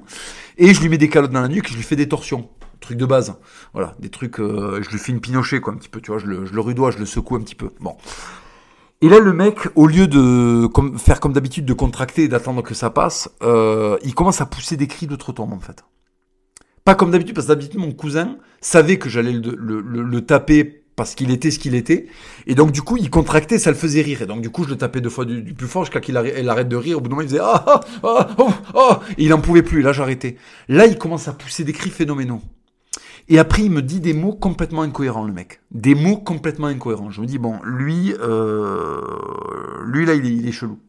[0.58, 2.48] Et je lui mets des calottes dans la nuque et je lui fais des torsions
[2.90, 3.36] truc de base.
[3.74, 6.20] Voilà, des trucs, euh, je lui fais une pinochet, quoi, un petit peu, tu vois,
[6.20, 7.70] je le, je le rudois, je le secoue un petit peu.
[7.80, 7.96] Bon.
[9.02, 12.74] Et là, le mec, au lieu de faire comme d'habitude, de contracter et d'attendre que
[12.74, 15.86] ça passe, euh, il commence à pousser des cris de trottoir, en fait.
[16.84, 21.32] Pas comme d'habitude, parce que d'habitude, mon cousin savait que j'allais le, taper parce qu'il
[21.32, 22.08] était ce qu'il était.
[22.46, 24.22] Et donc, du coup, il contractait, ça le faisait rire.
[24.22, 26.68] Et donc, du coup, je le tapais deux fois du, plus fort jusqu'à qu'il arrête,
[26.68, 26.98] de rire.
[26.98, 29.64] Au bout d'un moment, il faisait ah, ah, ah, oh, oh, Et il en pouvait
[29.64, 29.80] plus.
[29.80, 30.36] Et là, j'arrêtais.
[30.68, 32.42] Là, il commence à pousser des cris phénoménaux.
[33.32, 35.62] Et après, il me dit des mots complètement incohérents, le mec.
[35.70, 37.12] Des mots complètement incohérents.
[37.12, 39.02] Je me dis, bon, lui, euh,
[39.86, 40.80] lui là, il est, chelou.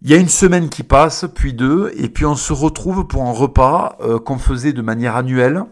[0.00, 3.24] Il y a une semaine qui passe, puis deux, et puis on se retrouve pour
[3.24, 5.64] un repas euh, qu'on faisait de manière annuelle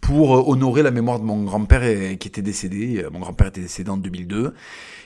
[0.00, 3.04] pour euh, honorer la mémoire de mon grand-père qui était décédé.
[3.10, 4.54] Mon grand-père était décédé en 2002.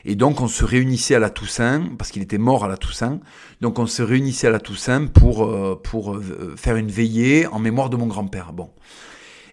[0.04, 3.18] Et donc on se réunissait à la Toussaint, parce qu'il était mort à la Toussaint.
[3.62, 6.18] Donc on se réunissait à la Toussaint pour, pour
[6.56, 8.52] faire une veillée en mémoire de mon grand-père.
[8.52, 8.68] Bon.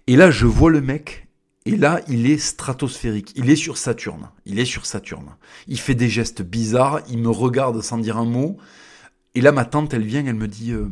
[0.07, 1.25] Et là, je vois le mec,
[1.65, 3.31] et là, il est stratosphérique.
[3.35, 4.29] Il est sur Saturne.
[4.45, 5.35] Il est sur Saturne.
[5.67, 8.57] Il fait des gestes bizarres, il me regarde sans dire un mot.
[9.33, 10.89] Et là, ma tante, elle vient, elle me dit euh,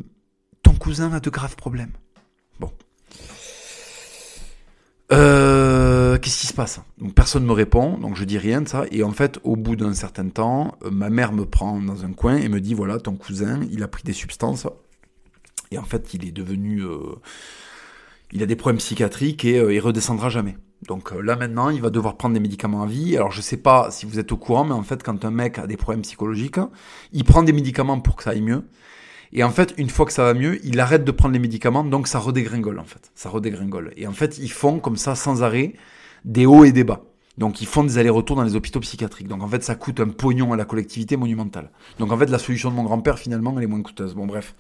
[0.64, 1.92] Ton cousin a de graves problèmes.
[2.60, 2.72] Bon.
[5.12, 6.82] Euh, Qu'est-ce qui se passe?
[6.98, 8.86] Donc, Personne ne me répond, donc je dis rien de ça.
[8.90, 12.14] Et en fait, au bout d'un certain temps, euh, ma mère me prend dans un
[12.14, 14.66] coin et me dit Voilà, ton cousin, il a pris des substances.
[15.70, 16.82] Et en fait, il est devenu.
[16.82, 16.98] Euh,
[18.34, 20.58] il a des problèmes psychiatriques et il redescendra jamais.
[20.88, 23.16] Donc là maintenant, il va devoir prendre des médicaments à vie.
[23.16, 25.60] Alors je sais pas si vous êtes au courant, mais en fait, quand un mec
[25.60, 26.60] a des problèmes psychologiques,
[27.14, 28.64] il prend des médicaments pour que ça aille mieux.
[29.32, 31.84] Et en fait, une fois que ça va mieux, il arrête de prendre les médicaments,
[31.84, 33.12] donc ça redégringole en fait.
[33.16, 33.94] Ça redégringole.
[33.98, 35.74] Et en fait, ils font comme ça sans arrêt
[36.26, 37.02] des hauts et des bas.
[37.38, 39.28] Donc ils font des allers-retours dans les hôpitaux psychiatriques.
[39.28, 41.72] Donc en fait, ça coûte un pognon à la collectivité monumentale.
[41.98, 44.14] Donc en fait, la solution de mon grand-père, finalement, elle est moins coûteuse.
[44.14, 44.56] Bon, bref.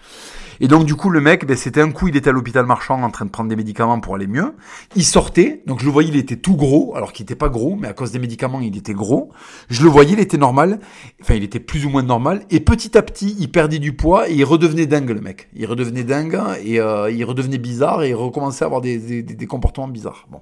[0.59, 3.01] Et donc du coup, le mec, ben, c'était un coup, il était à l'hôpital marchand
[3.03, 4.55] en train de prendre des médicaments pour aller mieux.
[4.95, 7.75] Il sortait, donc je le voyais, il était tout gros, alors qu'il était pas gros,
[7.75, 9.31] mais à cause des médicaments, il était gros.
[9.69, 10.79] Je le voyais, il était normal.
[11.21, 12.43] Enfin, il était plus ou moins normal.
[12.49, 15.47] Et petit à petit, il perdait du poids et il redevenait dingue, le mec.
[15.55, 19.21] Il redevenait dingue et euh, il redevenait bizarre et il recommençait à avoir des, des,
[19.21, 20.27] des comportements bizarres.
[20.31, 20.41] Bon.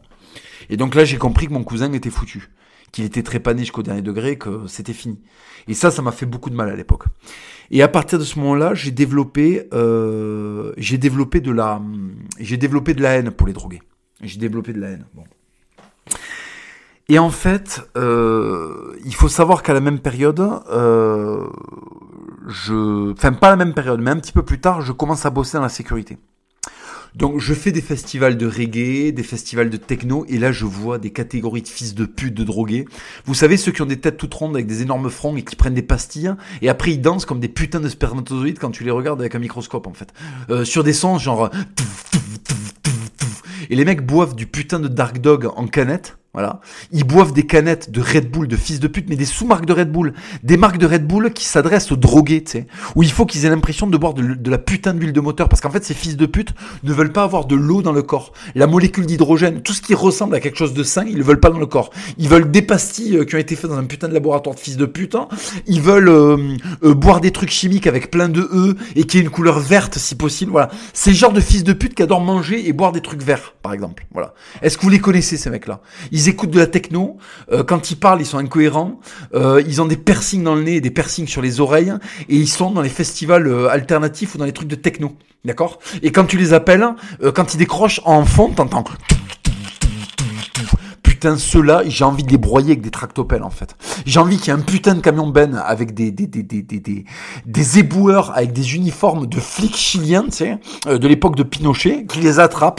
[0.69, 2.49] Et donc là, j'ai compris que mon cousin était foutu,
[2.91, 5.19] qu'il était trépané jusqu'au dernier degré, que c'était fini.
[5.67, 7.05] Et ça, ça m'a fait beaucoup de mal à l'époque.
[7.69, 11.81] Et à partir de ce moment-là, j'ai développé, euh, j'ai développé de la,
[12.39, 13.81] j'ai développé de la haine pour les drogués.
[14.21, 15.05] J'ai développé de la haine.
[15.13, 15.23] Bon.
[17.11, 21.45] Et en fait, euh, il faut savoir qu'à la même période, euh,
[22.47, 25.29] je, enfin pas la même période, mais un petit peu plus tard, je commence à
[25.29, 26.17] bosser dans la sécurité.
[27.15, 30.97] Donc je fais des festivals de reggae, des festivals de techno, et là je vois
[30.97, 32.85] des catégories de fils de pute, de drogués.
[33.25, 35.55] Vous savez ceux qui ont des têtes toutes rondes avec des énormes fronts et qui
[35.55, 38.91] prennent des pastilles, et après ils dansent comme des putains de spermatozoïdes quand tu les
[38.91, 40.13] regardes avec un microscope en fait.
[40.49, 41.49] Euh, sur des sons genre...
[43.69, 46.17] Et les mecs boivent du putain de Dark Dog en canette.
[46.33, 46.61] Voilà.
[46.93, 49.73] Ils boivent des canettes de Red Bull, de fils de pute, mais des sous-marques de
[49.73, 50.13] Red Bull.
[50.43, 52.67] Des marques de Red Bull qui s'adressent aux drogués, tu sais.
[52.95, 55.49] Où il faut qu'ils aient l'impression de boire de, la putain d'huile de moteur.
[55.49, 58.01] Parce qu'en fait, ces fils de pute ne veulent pas avoir de l'eau dans le
[58.01, 58.31] corps.
[58.55, 61.41] La molécule d'hydrogène, tout ce qui ressemble à quelque chose de sain, ils le veulent
[61.41, 61.89] pas dans le corps.
[62.17, 64.61] Ils veulent des pastilles euh, qui ont été faites dans un putain de laboratoire de
[64.61, 65.15] fils de pute.
[65.15, 65.27] Hein.
[65.67, 66.37] Ils veulent euh,
[66.83, 69.97] euh, boire des trucs chimiques avec plein de E et qui aient une couleur verte
[69.97, 70.51] si possible.
[70.51, 70.69] Voilà.
[70.93, 73.53] C'est le genre de fils de pute qui adorent manger et boire des trucs verts,
[73.61, 74.05] par exemple.
[74.13, 74.33] Voilà.
[74.61, 75.81] Est-ce que vous les connaissez, ces mecs-là?
[76.21, 77.17] Ils écoutent de la techno
[77.51, 78.99] euh, quand ils parlent, ils sont incohérents.
[79.33, 81.95] Euh, ils ont des piercings dans le nez et des piercings sur les oreilles.
[82.29, 85.13] Et ils sont dans les festivals euh, alternatifs ou dans les trucs de techno.
[85.45, 85.79] D'accord?
[86.03, 86.85] Et quand tu les appelles,
[87.33, 88.83] quand ils décrochent en fond, t'entends
[91.21, 93.75] putain, ceux-là, j'ai envie de les broyer avec des tractopelles, en fait.
[94.07, 96.63] J'ai envie qu'il y ait un putain de camion ben avec des, des, des, des,
[96.63, 97.05] des,
[97.45, 100.57] des, éboueurs avec des uniformes de flics chiliens, tu sais,
[100.87, 102.75] euh, de l'époque de Pinochet, qui les vois.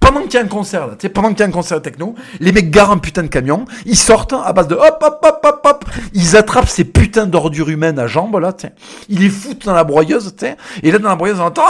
[0.00, 2.16] Pendant qu'il y a un concert, tu sais, pendant qu'il y a un concert techno,
[2.40, 5.40] les mecs garent un putain de camion, ils sortent à base de hop, hop, hop,
[5.44, 8.72] hop, hop, ils attrapent ces putains d'ordures humaines à jambes, là, tu sais.
[9.08, 10.56] Ils les foutent dans la broyeuse, tu sais.
[10.82, 11.62] Et là, dans la broyeuse, on entend,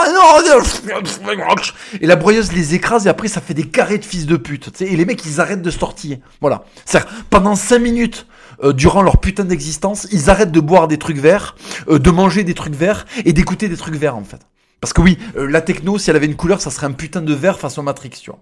[2.01, 4.71] et la broyeuse les écrase et après, ça fait des carrés de fils de pute,
[4.71, 4.91] tu sais.
[4.91, 5.98] Et les mecs, ils arrêtent de sortir
[6.41, 6.63] voilà.
[6.85, 8.25] cest pendant 5 minutes,
[8.63, 11.55] euh, durant leur putain d'existence, ils arrêtent de boire des trucs verts,
[11.87, 14.41] euh, de manger des trucs verts et d'écouter des trucs verts en fait.
[14.81, 17.21] Parce que oui, euh, la techno, si elle avait une couleur, ça serait un putain
[17.21, 18.39] de vert face au Matrix, tu vois.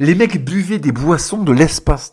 [0.00, 2.12] Les mecs buvaient des boissons de l'espace.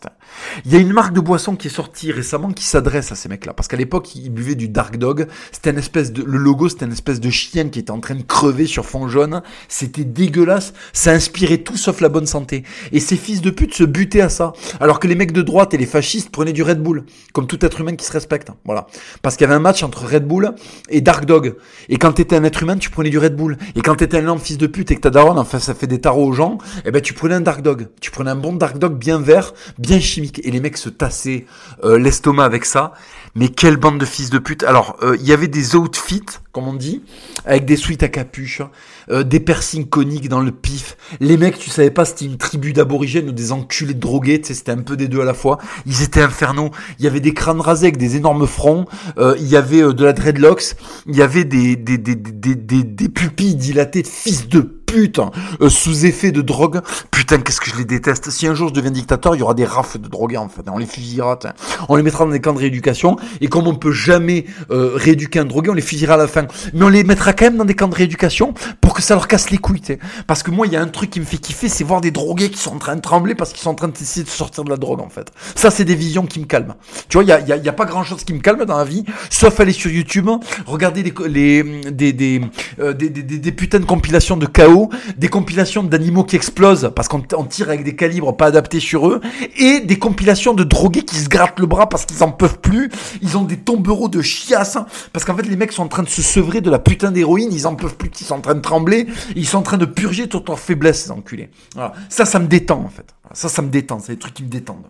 [0.64, 3.28] Il y a une marque de boisson qui est sortie récemment qui s'adresse à ces
[3.28, 3.52] mecs-là.
[3.52, 5.26] Parce qu'à l'époque, ils buvaient du Dark Dog.
[5.52, 8.14] C'était une espèce de, le logo, c'était une espèce de chien qui était en train
[8.14, 9.42] de crever sur fond jaune.
[9.68, 10.72] C'était dégueulasse.
[10.92, 12.64] Ça inspirait tout sauf la bonne santé.
[12.92, 14.52] Et ces fils de pute se butaient à ça.
[14.80, 17.04] Alors que les mecs de droite et les fascistes prenaient du Red Bull.
[17.32, 18.48] Comme tout être humain qui se respecte.
[18.64, 18.86] Voilà.
[19.22, 20.54] Parce qu'il y avait un match entre Red Bull
[20.88, 21.56] et Dark Dog.
[21.88, 23.56] Et quand t'étais un être humain, tu prenais du Red Bull.
[23.74, 25.86] Et quand t'étais un énorme fils de pute et que ta daronne, enfin, ça fait
[25.86, 27.88] des tarots aux gens, eh ben, tu prenais un Dark Dog.
[28.00, 30.23] Tu prenais un bon Dark Dog bien vert, bien chimique.
[30.42, 31.46] Et les mecs se tassaient
[31.84, 32.92] euh, l'estomac avec ça.
[33.36, 34.62] Mais quelle bande de fils de pute.
[34.62, 37.02] Alors, euh, il y avait des outfits, comme on dit,
[37.44, 38.62] avec des suites à capuche,
[39.10, 40.96] euh, des piercings coniques dans le pif.
[41.20, 44.48] Les mecs, tu savais pas, c'était une tribu d'aborigènes ou des enculés de drogués, tu
[44.48, 45.58] sais, c'était un peu des deux à la fois.
[45.84, 46.70] Ils étaient infernaux.
[46.98, 48.84] Il y avait des crânes rasés avec des énormes fronts.
[49.18, 50.76] il y avait de la dreadlocks.
[51.06, 55.20] Il y avait des, des, des, des, des, pupilles dilatées de fils de pute
[55.60, 56.80] euh, sous effet de drogue.
[57.10, 58.30] Putain, qu'est-ce que je les déteste.
[58.30, 60.62] Si un jour je deviens dictateur, il y aura des rafles de drogués en fait.
[60.70, 61.38] On les fusillera,
[61.88, 63.16] on les mettra dans des camps de rééducation.
[63.40, 66.46] Et comme on peut jamais euh, rééduquer un drogué, on les fusillera à la fin.
[66.72, 69.28] Mais on les mettra quand même dans des camps de rééducation pour que ça leur
[69.28, 69.74] casse les couilles.
[70.26, 72.10] Parce que moi, il y a un truc qui me fait kiffer, c'est voir des
[72.10, 74.64] drogués qui sont en train de trembler parce qu'ils sont en train d'essayer de sortir
[74.64, 75.32] de la drogue en fait.
[75.54, 76.74] Ça, c'est des visions qui me calment.
[77.08, 78.76] Tu vois, il y a, y, a, y a, pas grand-chose qui me calme dans
[78.76, 80.28] la vie, sauf aller sur YouTube,
[80.66, 82.40] regarder les, les des, des,
[82.80, 87.08] euh, des, des, des, putains de compilations de chaos, des compilations d'animaux qui explosent parce
[87.08, 89.20] qu'on tire avec des calibres pas adaptés sur eux,
[89.56, 92.90] et des compilations de drogués qui se grattent le bras parce qu'ils en peuvent plus.
[93.22, 94.78] Ils ont des tombereaux de chiasse
[95.12, 97.50] parce qu'en fait les mecs sont en train de se sevrer de la putain d'héroïne,
[97.52, 99.06] ils en peuvent plus, ils sont en train de trembler,
[99.36, 101.50] ils sont en train de purger toute leur faiblesse, ces enculés.
[101.74, 101.92] Voilà.
[102.08, 103.14] Ça, ça me détend en fait.
[103.34, 103.98] Ça, ça me détend.
[104.00, 104.84] C'est des trucs qui me détendent.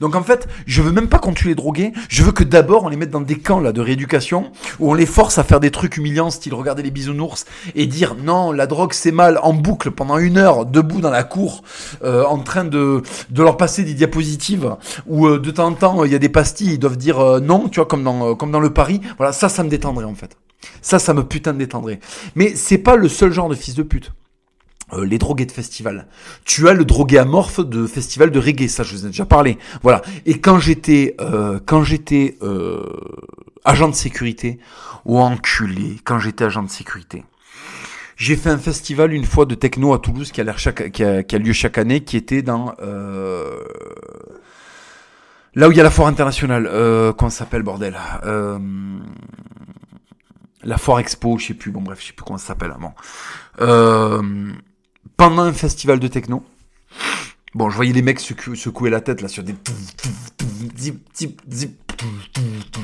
[0.00, 1.92] Donc en fait, je veux même pas qu'on tue les drogués.
[2.08, 4.94] Je veux que d'abord on les mette dans des camps là de rééducation où on
[4.94, 8.66] les force à faire des trucs humiliants, style regarder les bisounours et dire non, la
[8.66, 11.62] drogue c'est mal en boucle pendant une heure debout dans la cour,
[12.04, 14.76] euh, en train de de leur passer des diapositives
[15.06, 17.40] où euh, de temps en temps il y a des pastilles, ils doivent dire euh,
[17.40, 19.00] non, tu vois comme dans euh, comme dans le Paris.
[19.18, 20.36] Voilà, ça, ça me détendrait en fait.
[20.80, 22.00] Ça, ça me putain de détendrait.
[22.34, 24.12] Mais c'est pas le seul genre de fils de pute.
[24.92, 26.06] Euh, les drogués de festival.
[26.44, 29.58] Tu as le drogué amorphe de festival de reggae, ça je vous ai déjà parlé.
[29.82, 30.02] Voilà.
[30.26, 32.84] Et quand j'étais euh, quand j'étais euh,
[33.64, 34.58] agent de sécurité,
[35.04, 37.24] ou enculé, quand j'étais agent de sécurité.
[38.16, 40.44] J'ai fait un festival une fois de techno à Toulouse qui a,
[41.38, 42.74] lieu chaque année, qui était dans
[45.54, 46.68] là où il y a la foire internationale.
[46.70, 47.96] Euh, comment s'appelle bordel?
[50.64, 51.72] La foire expo, je sais plus.
[51.72, 52.72] Bon bref, je sais plus comment ça s'appelle.
[52.78, 52.92] Bon.
[53.60, 54.52] Euh,
[55.22, 56.44] pendant un festival de techno.
[57.54, 59.54] Bon, je voyais les mecs secouer la tête là sur des.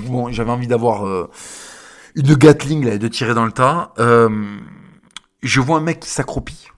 [0.06, 1.28] Bon, j'avais envie d'avoir euh,
[2.14, 3.92] une Gatling là et de tirer dans le tas.
[3.98, 4.56] Euh,
[5.42, 6.68] je vois un mec qui s'accroupit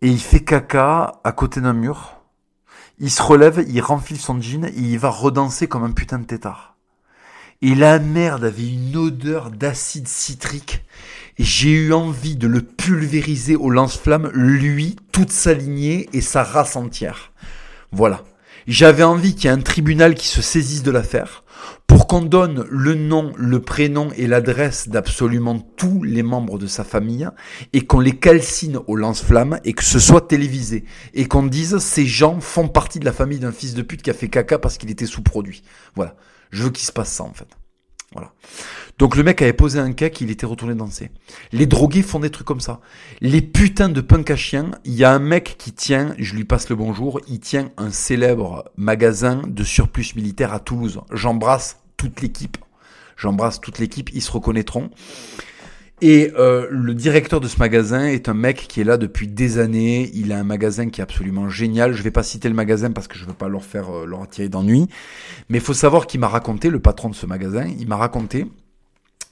[0.00, 2.20] et il fait caca à côté d'un mur.
[3.00, 6.24] Il se relève, il renfile son jean et il va redanser comme un putain de
[6.24, 6.76] tétard.
[7.62, 10.84] Et la merde avait une odeur d'acide citrique
[11.38, 16.76] j'ai eu envie de le pulvériser au lance-flamme, lui, toute sa lignée et sa race
[16.76, 17.32] entière.
[17.92, 18.24] Voilà.
[18.66, 21.44] J'avais envie qu'il y ait un tribunal qui se saisisse de l'affaire
[21.86, 26.82] pour qu'on donne le nom, le prénom et l'adresse d'absolument tous les membres de sa
[26.82, 27.28] famille
[27.72, 30.84] et qu'on les calcine au lance-flamme et que ce soit télévisé
[31.14, 34.10] et qu'on dise ces gens font partie de la famille d'un fils de pute qui
[34.10, 35.62] a fait caca parce qu'il était sous-produit.
[35.94, 36.16] Voilà.
[36.50, 37.48] Je veux qu'il se passe ça en fait.
[38.12, 38.32] Voilà.
[38.98, 41.10] Donc le mec avait posé un cake, il était retourné danser.
[41.52, 42.80] Les drogués font des trucs comme ça.
[43.20, 46.44] Les putains de punk à chiens, il y a un mec qui tient, je lui
[46.44, 51.00] passe le bonjour, il tient un célèbre magasin de surplus militaire à Toulouse.
[51.12, 52.56] J'embrasse toute l'équipe.
[53.16, 54.90] J'embrasse toute l'équipe, ils se reconnaîtront.
[56.02, 59.58] Et euh, le directeur de ce magasin est un mec qui est là depuis des
[59.58, 60.10] années.
[60.12, 61.94] Il a un magasin qui est absolument génial.
[61.94, 64.22] Je vais pas citer le magasin parce que je veux pas leur faire euh, leur
[64.22, 64.88] attirer d'ennui.
[65.48, 68.46] Mais il faut savoir qu'il m'a raconté, le patron de ce magasin, il m'a raconté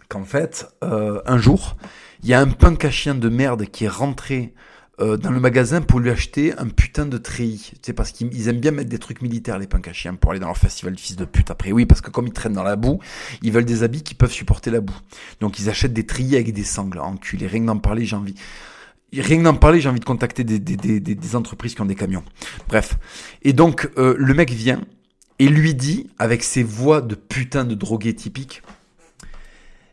[0.09, 1.77] qu'en fait, euh, un jour,
[2.23, 4.55] il y a un punk à chien de merde qui est rentré
[5.01, 7.73] euh, dans le magasin pour lui acheter un putain de treillis.
[7.83, 9.91] Sais, parce qu'ils aiment bien mettre des trucs militaires, les punks
[10.21, 11.51] pour aller dans leur festival de fils de pute.
[11.51, 13.01] Après, oui, parce que comme ils traînent dans la boue,
[13.43, 14.97] ils veulent des habits qui peuvent supporter la boue.
[15.41, 17.01] Donc ils achètent des treillis avec des sangles.
[17.01, 18.35] Enculé, rien que d'en parler, j'ai envie...
[19.13, 21.87] Rien que d'en parler, j'ai envie de contacter des, des, des, des, entreprises qui ont
[21.87, 22.25] des camions.
[22.69, 22.97] Bref.
[23.43, 24.81] Et donc, euh, le mec vient
[25.39, 28.63] et lui dit, avec ses voix de putain de drogué typique,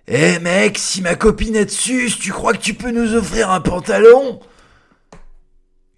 [0.08, 3.62] eh mec, si ma copine est dessus, tu crois que tu peux nous offrir un
[3.62, 4.40] pantalon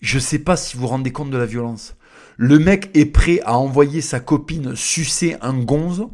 [0.04, 1.95] Je sais pas si vous vous rendez compte de la violence.
[2.36, 6.08] Le mec est prêt à envoyer sa copine sucer un gonze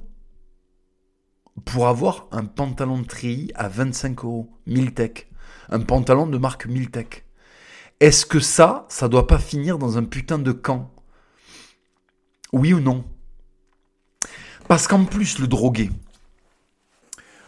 [1.66, 4.52] pour avoir un pantalon de treillis à 25 euros.
[4.68, 5.32] Miltech.
[5.70, 7.26] Un pantalon de marque Miltech.
[8.00, 10.94] Est-ce que ça, ça doit pas finir dans un putain de camp?
[12.54, 13.04] Oui ou non?
[14.68, 15.90] Parce qu'en plus, le drogué,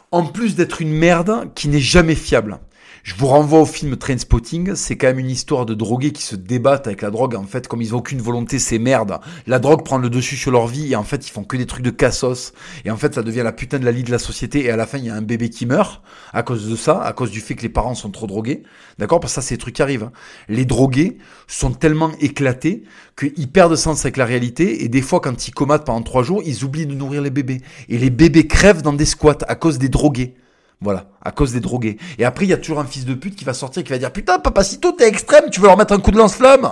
[0.10, 2.60] en plus d'être une merde qui n'est jamais fiable.
[3.04, 6.36] Je vous renvoie au film Trainspotting, c'est quand même une histoire de drogués qui se
[6.36, 7.34] débattent avec la drogue.
[7.34, 9.20] En fait, comme ils ont aucune volonté, c'est merde.
[9.48, 11.66] La drogue prend le dessus sur leur vie et en fait, ils font que des
[11.66, 12.54] trucs de cassos.
[12.86, 14.66] Et en fait, ça devient la putain de la lie de la société.
[14.66, 17.02] Et à la fin, il y a un bébé qui meurt à cause de ça,
[17.02, 18.62] à cause du fait que les parents sont trop drogués.
[19.00, 19.20] D'accord?
[19.20, 20.04] Parce que ça, c'est des trucs qui arrivent.
[20.04, 20.12] Hein.
[20.48, 22.84] Les drogués sont tellement éclatés
[23.18, 24.84] qu'ils perdent sens avec la réalité.
[24.84, 27.62] Et des fois, quand ils comatent pendant trois jours, ils oublient de nourrir les bébés.
[27.90, 30.36] Et les bébés crèvent dans des squats à cause des drogués.
[30.82, 31.98] Voilà, à cause des drogués.
[32.18, 33.92] Et après, il y a toujours un fils de pute qui va sortir et qui
[33.92, 36.68] va dire Putain, papa, si t'es extrême, tu veux leur mettre un coup de lance-flamme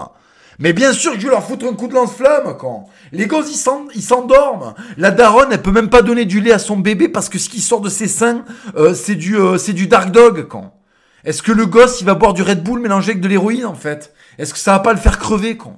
[0.57, 3.51] Mais bien sûr que je vais leur foutre un coup de lance-flamme quand Les gosses,
[3.93, 4.73] ils s'endorment.
[4.97, 7.49] La daronne, elle peut même pas donner du lait à son bébé parce que ce
[7.49, 8.43] qui sort de ses seins,
[8.75, 10.73] euh, c'est du, euh, c'est du dark dog quand.
[11.23, 13.75] Est-ce que le gosse, il va boire du Red Bull mélangé avec de l'héroïne, en
[13.75, 14.13] fait?
[14.39, 15.75] Est-ce que ça va pas le faire crever, con?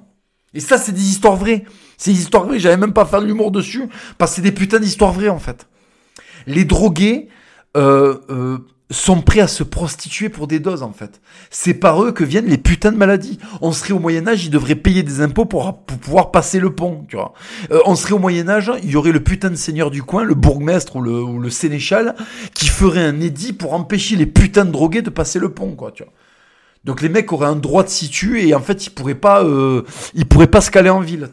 [0.54, 1.64] Et ça, c'est des histoires vraies.
[1.98, 4.52] C'est des histoires vraies, j'avais même pas fait de l'humour dessus, parce que c'est des
[4.52, 5.66] putains d'histoires vraies, en fait.
[6.46, 7.28] Les drogués,
[7.76, 8.58] euh, euh,
[8.90, 11.20] sont prêts à se prostituer pour des doses en fait.
[11.50, 13.38] C'est par eux que viennent les putains de maladies.
[13.60, 17.04] On serait au Moyen Âge, ils devraient payer des impôts pour, pouvoir passer le pont,
[17.08, 17.32] tu vois.
[17.70, 20.24] Euh, on serait au Moyen Âge, il y aurait le putain de seigneur du coin,
[20.24, 22.14] le bourgmestre ou le, ou le sénéchal,
[22.54, 25.90] qui ferait un édit pour empêcher les putains de drogués de passer le pont, quoi,
[25.92, 26.12] tu vois.
[26.84, 29.82] Donc les mecs auraient un droit de situ et en fait ils pourraient pas, euh,
[30.14, 31.30] ils pourraient pas se caler en ville.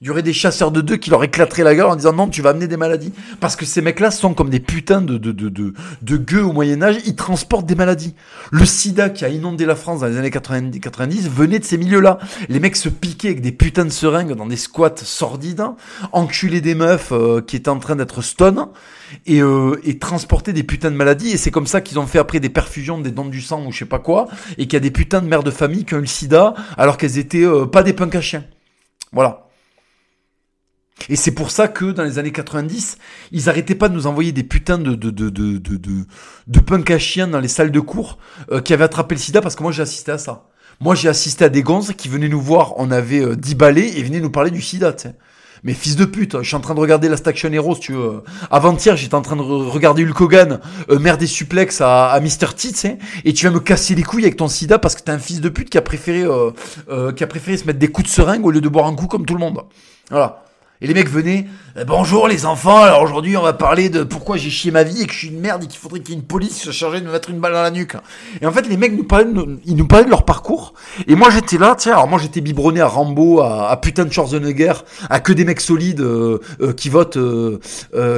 [0.00, 2.28] Il y aurait des chasseurs de deux qui leur éclateraient la gueule en disant non,
[2.28, 3.12] tu vas amener des maladies.
[3.40, 6.52] Parce que ces mecs-là sont comme des putains de, de, de, de, de gueux au
[6.52, 8.14] Moyen-Âge, ils transportent des maladies.
[8.50, 11.78] Le sida qui a inondé la France dans les années 90, 90 venait de ces
[11.78, 12.18] milieux-là.
[12.48, 15.64] Les mecs se piquaient avec des putains de seringues dans des squats sordides,
[16.12, 18.68] enculaient des meufs euh, qui étaient en train d'être stone
[19.26, 21.30] et, euh, et transporter des putains de maladies.
[21.30, 23.72] Et c'est comme ça qu'ils ont fait après des perfusions, des dons du sang ou
[23.72, 24.26] je sais pas quoi,
[24.58, 26.54] et qu'il y a des putains de mères de famille qui ont eu le sida
[26.76, 28.44] alors qu'elles étaient euh, pas des punks à chiens.
[29.12, 29.45] Voilà.
[31.08, 32.98] Et c'est pour ça que dans les années 90,
[33.32, 35.78] ils arrêtaient pas de nous envoyer des putains de de de de de,
[36.46, 38.18] de, punk à chiens dans les salles de cours
[38.50, 40.48] euh, qui avaient attrapé le sida parce que moi j'ai assisté à ça.
[40.80, 43.88] Moi j'ai assisté à des gonzes qui venaient nous voir, on avait euh, 10 balais
[43.88, 45.14] et venaient nous parler du sida, tu sais.
[45.64, 48.22] Mais fils de pute, je suis en train de regarder Last Action Hero, tu veux.
[48.50, 52.54] Avant-hier, j'étais en train de regarder Hulk Hogan, euh, mère des suplex à, à Mr.
[52.56, 52.88] T, tu
[53.24, 55.40] et tu vas me casser les couilles avec ton sida parce que t'es un fils
[55.40, 56.50] de pute qui a préféré, euh,
[56.88, 58.94] euh, qui a préféré se mettre des coups de seringue au lieu de boire un
[58.94, 59.62] coup comme tout le monde.
[60.10, 60.44] Voilà.
[60.82, 61.46] Et les mecs venaient,
[61.78, 65.00] euh, bonjour les enfants, alors aujourd'hui on va parler de pourquoi j'ai chié ma vie
[65.00, 66.70] et que je suis une merde et qu'il faudrait qu'il y ait une police se
[66.70, 67.96] chargeait de me mettre une balle dans la nuque.
[68.42, 70.74] Et en fait les mecs nous parlaient de, ils nous parlaient de leur parcours.
[71.08, 74.74] Et moi j'étais là, tiens, alors moi j'étais biberonné à Rambo, à, putain de Schwarzenegger,
[75.08, 77.18] à que des mecs solides euh, euh, qui votent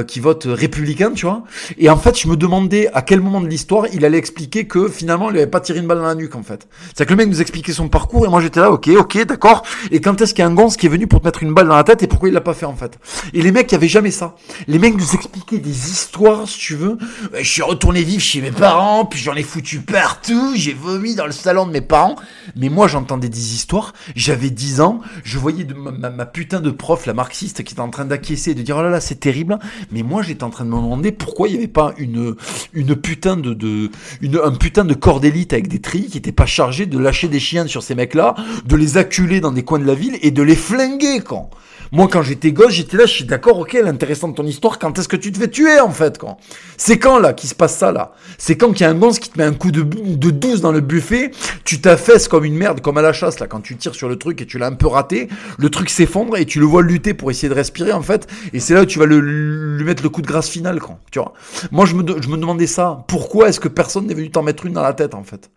[0.05, 1.43] qui votent républicains, tu vois.
[1.77, 4.89] Et en fait je me demandais à quel moment de l'histoire il allait expliquer que
[4.89, 6.67] finalement il avait pas tiré une balle dans la nuque en fait.
[6.93, 9.63] C'est que le mec nous expliquait son parcours et moi j'étais là, ok, ok, d'accord.
[9.91, 11.53] Et quand est-ce qu'il y a un gonze qui est venu pour te mettre une
[11.53, 12.97] balle dans la tête et pourquoi il l'a fait en fait.
[13.33, 14.35] Et les mecs, il y avait jamais ça.
[14.67, 16.97] Les mecs nous expliquaient des histoires, si tu veux.
[17.37, 21.25] Je suis retourné vivre chez mes parents, puis j'en ai foutu partout, j'ai vomi dans
[21.25, 22.15] le salon de mes parents.
[22.55, 23.93] Mais moi, j'entendais des histoires.
[24.15, 28.05] J'avais 10 ans, je voyais ma, putain de prof, la marxiste, qui était en train
[28.05, 29.59] d'acquiescer et de dire oh là là, c'est terrible.
[29.91, 32.35] Mais moi, j'étais en train de me demander pourquoi il n'y avait pas une
[32.73, 33.89] une putain de, de
[34.21, 37.27] une, un putain de corps d'élite avec des trilles qui n'était pas chargé de lâcher
[37.27, 38.35] des chiens sur ces mecs-là,
[38.65, 41.49] de les acculer dans des coins de la ville et de les flinguer quand.
[41.91, 44.97] Moi, quand j'étais gosse, j'étais là, je suis d'accord, ok, l'intéressant de ton histoire, quand
[44.99, 46.37] est-ce que tu te fais tuer, en fait, quand
[46.77, 48.13] C'est quand, là, qui se passe ça, là?
[48.37, 50.61] C'est quand qu'il y a un gonze qui te met un coup de, de 12
[50.61, 51.31] dans le buffet,
[51.65, 54.17] tu t'affaisses comme une merde, comme à la chasse, là, quand tu tires sur le
[54.17, 57.13] truc et tu l'as un peu raté, le truc s'effondre et tu le vois lutter
[57.13, 60.09] pour essayer de respirer, en fait, et c'est là où tu vas lui mettre le
[60.09, 61.33] coup de grâce final, quand, tu vois?
[61.71, 63.03] Moi, je me, je me demandais ça.
[63.07, 65.49] Pourquoi est-ce que personne n'est venu t'en mettre une dans la tête, en fait?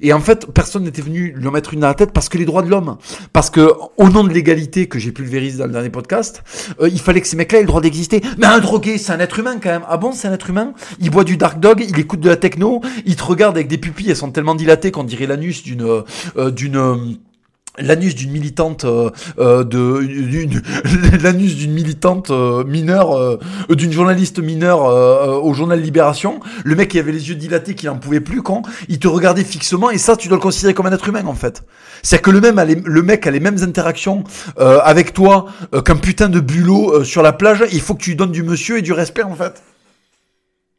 [0.00, 2.38] Et en fait, personne n'était venu lui en mettre une dans la tête parce que
[2.38, 2.96] les droits de l'homme,
[3.32, 6.42] parce que, au nom de l'égalité que j'ai pulvérisé dans dernier podcast,
[6.80, 8.22] euh, il fallait que ces mecs-là aient le droit d'exister.
[8.38, 9.84] Mais un drogué, c'est un être humain quand même.
[9.88, 10.74] Ah bon, c'est un être humain?
[11.00, 13.78] Il boit du dark dog, il écoute de la techno, il te regarde avec des
[13.78, 15.82] pupilles, elles sont tellement dilatées qu'on dirait l'anus d'une
[16.36, 17.18] euh, d'une
[17.80, 19.64] l'anus d'une militante euh, euh
[21.22, 24.82] l'anus d'une militante euh, mineure d'une journaliste mineure
[25.44, 26.40] au journal Libération.
[26.64, 29.44] Le mec qui avait les yeux dilatés qui n'en pouvait plus quand il te regardait
[29.44, 31.62] fixement et ça tu dois le considérer comme un être humain en fait.
[32.02, 34.24] C'est que le même le mec a les mêmes interactions
[34.58, 35.46] avec toi
[35.84, 37.64] qu'un putain de bulot sur la plage.
[37.72, 39.62] Il faut que tu lui donnes du monsieur et du respect en fait.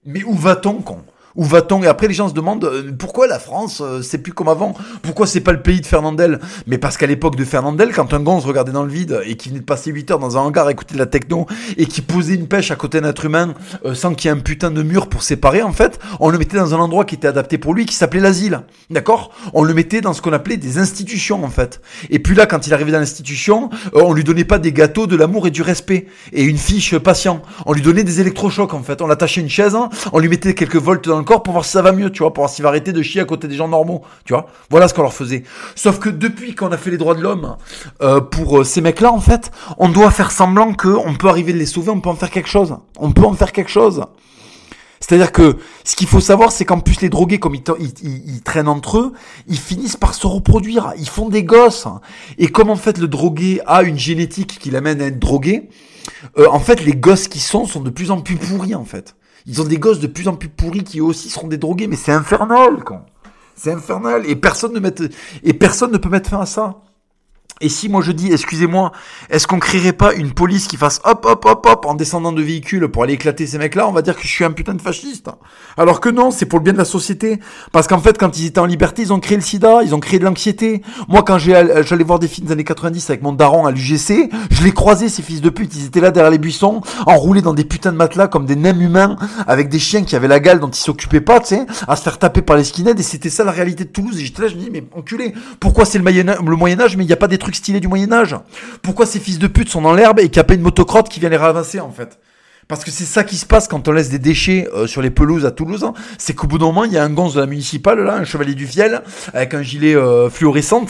[0.06, 1.04] Mais où va-t-on quand
[1.36, 4.34] où va-t-on Et après, les gens se demandent euh, pourquoi la France, euh, c'est plus
[4.34, 7.94] comme avant Pourquoi c'est pas le pays de Fernandel Mais parce qu'à l'époque de Fernandel,
[7.94, 10.38] quand un gonze regardait dans le vide et qui venait de passer 8 heures dans
[10.38, 11.46] un hangar à écouter de la techno
[11.78, 13.54] et qui posait une pêche à côté d'un être humain
[13.86, 16.38] euh, sans qu'il y ait un putain de mur pour séparer, en fait, on le
[16.38, 18.62] mettait dans un endroit qui était adapté pour lui, qui s'appelait l'asile.
[18.90, 21.82] D'accord On le mettait dans ce qu'on appelait des institutions, en fait.
[22.10, 25.16] Et puis là, quand il arrivait dans l'institution, on lui donnait pas des gâteaux, de
[25.16, 27.42] l'amour et du respect et une fiche patient.
[27.66, 29.02] On lui donnait des électrochocs, en fait.
[29.02, 31.82] On l'attachait une chaise, hein, on lui mettait quelques volts dans pour voir si ça
[31.82, 33.68] va mieux, tu vois, pour voir s'il va arrêter de chier à côté des gens
[33.68, 34.48] normaux, tu vois.
[34.70, 35.44] Voilà ce qu'on leur faisait.
[35.76, 37.58] Sauf que depuis qu'on a fait les droits de l'homme
[38.02, 41.58] euh, pour euh, ces mecs-là, en fait, on doit faire semblant qu'on peut arriver de
[41.58, 42.78] les sauver, on peut en faire quelque chose.
[42.98, 44.04] On peut en faire quelque chose.
[45.02, 47.64] C'est-à-dire que ce qu'il faut savoir, c'est qu'en plus les drogués, comme ils,
[48.04, 49.14] ils, traînent entre eux,
[49.48, 50.94] ils finissent par se reproduire.
[50.98, 51.88] Ils font des gosses.
[52.38, 55.70] Et comme en fait le drogué a une génétique qui l'amène à être drogué,
[56.38, 59.16] euh, en fait les gosses qui sont sont de plus en plus pourris en fait.
[59.46, 61.96] Ils ont des gosses de plus en plus pourris qui aussi seront des drogués, mais
[61.96, 63.06] c'est infernal, quoi.
[63.56, 64.26] C'est infernal.
[64.28, 64.94] Et personne ne met,
[65.44, 66.82] et personne ne peut mettre fin à ça.
[67.62, 68.92] Et si moi je dis, excusez-moi,
[69.30, 72.42] est-ce qu'on créerait pas une police qui fasse hop hop hop hop en descendant de
[72.42, 74.82] véhicule pour aller éclater ces mecs-là On va dire que je suis un putain de
[74.82, 75.30] fasciste.
[75.78, 77.40] Alors que non, c'est pour le bien de la société.
[77.72, 80.00] Parce qu'en fait, quand ils étaient en liberté, ils ont créé le sida, ils ont
[80.00, 80.82] créé de l'anxiété.
[81.08, 84.64] Moi, quand j'allais voir des films des années 90 avec mon daron à l'UGC, je
[84.64, 85.74] les croisais ces fils de pute.
[85.76, 88.82] Ils étaient là derrière les buissons, enroulés dans des putains de matelas comme des nems
[88.82, 89.16] humains,
[89.48, 92.02] avec des chiens qui avaient la gale dont ils s'occupaient pas, tu sais, à se
[92.02, 93.00] faire taper par les skinheads.
[93.00, 94.20] Et c'était ça la réalité de Toulouse.
[94.20, 97.08] Et j'étais là, je me dis, mais enculé, pourquoi c'est le Moyen Âge, mais il
[97.08, 98.36] n'y a pas des trucs stylés du Moyen Âge.
[98.82, 101.10] Pourquoi ces fils de pute sont dans l'herbe et qu'il n'y a pas une motocrotte
[101.10, 102.20] qui vient les ramasser en fait?
[102.68, 105.10] Parce que c'est ça qui se passe quand on laisse des déchets euh, sur les
[105.10, 105.84] pelouses à Toulouse.
[105.84, 105.94] Hein.
[106.18, 108.24] C'est qu'au bout d'un moment, il y a un gonze de la municipale, là, un
[108.24, 109.02] chevalier du fiel,
[109.34, 110.86] avec un gilet euh, fluorescent,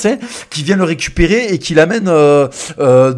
[0.49, 2.47] qui vient le récupérer et qui l'amène euh,
[2.79, 3.13] euh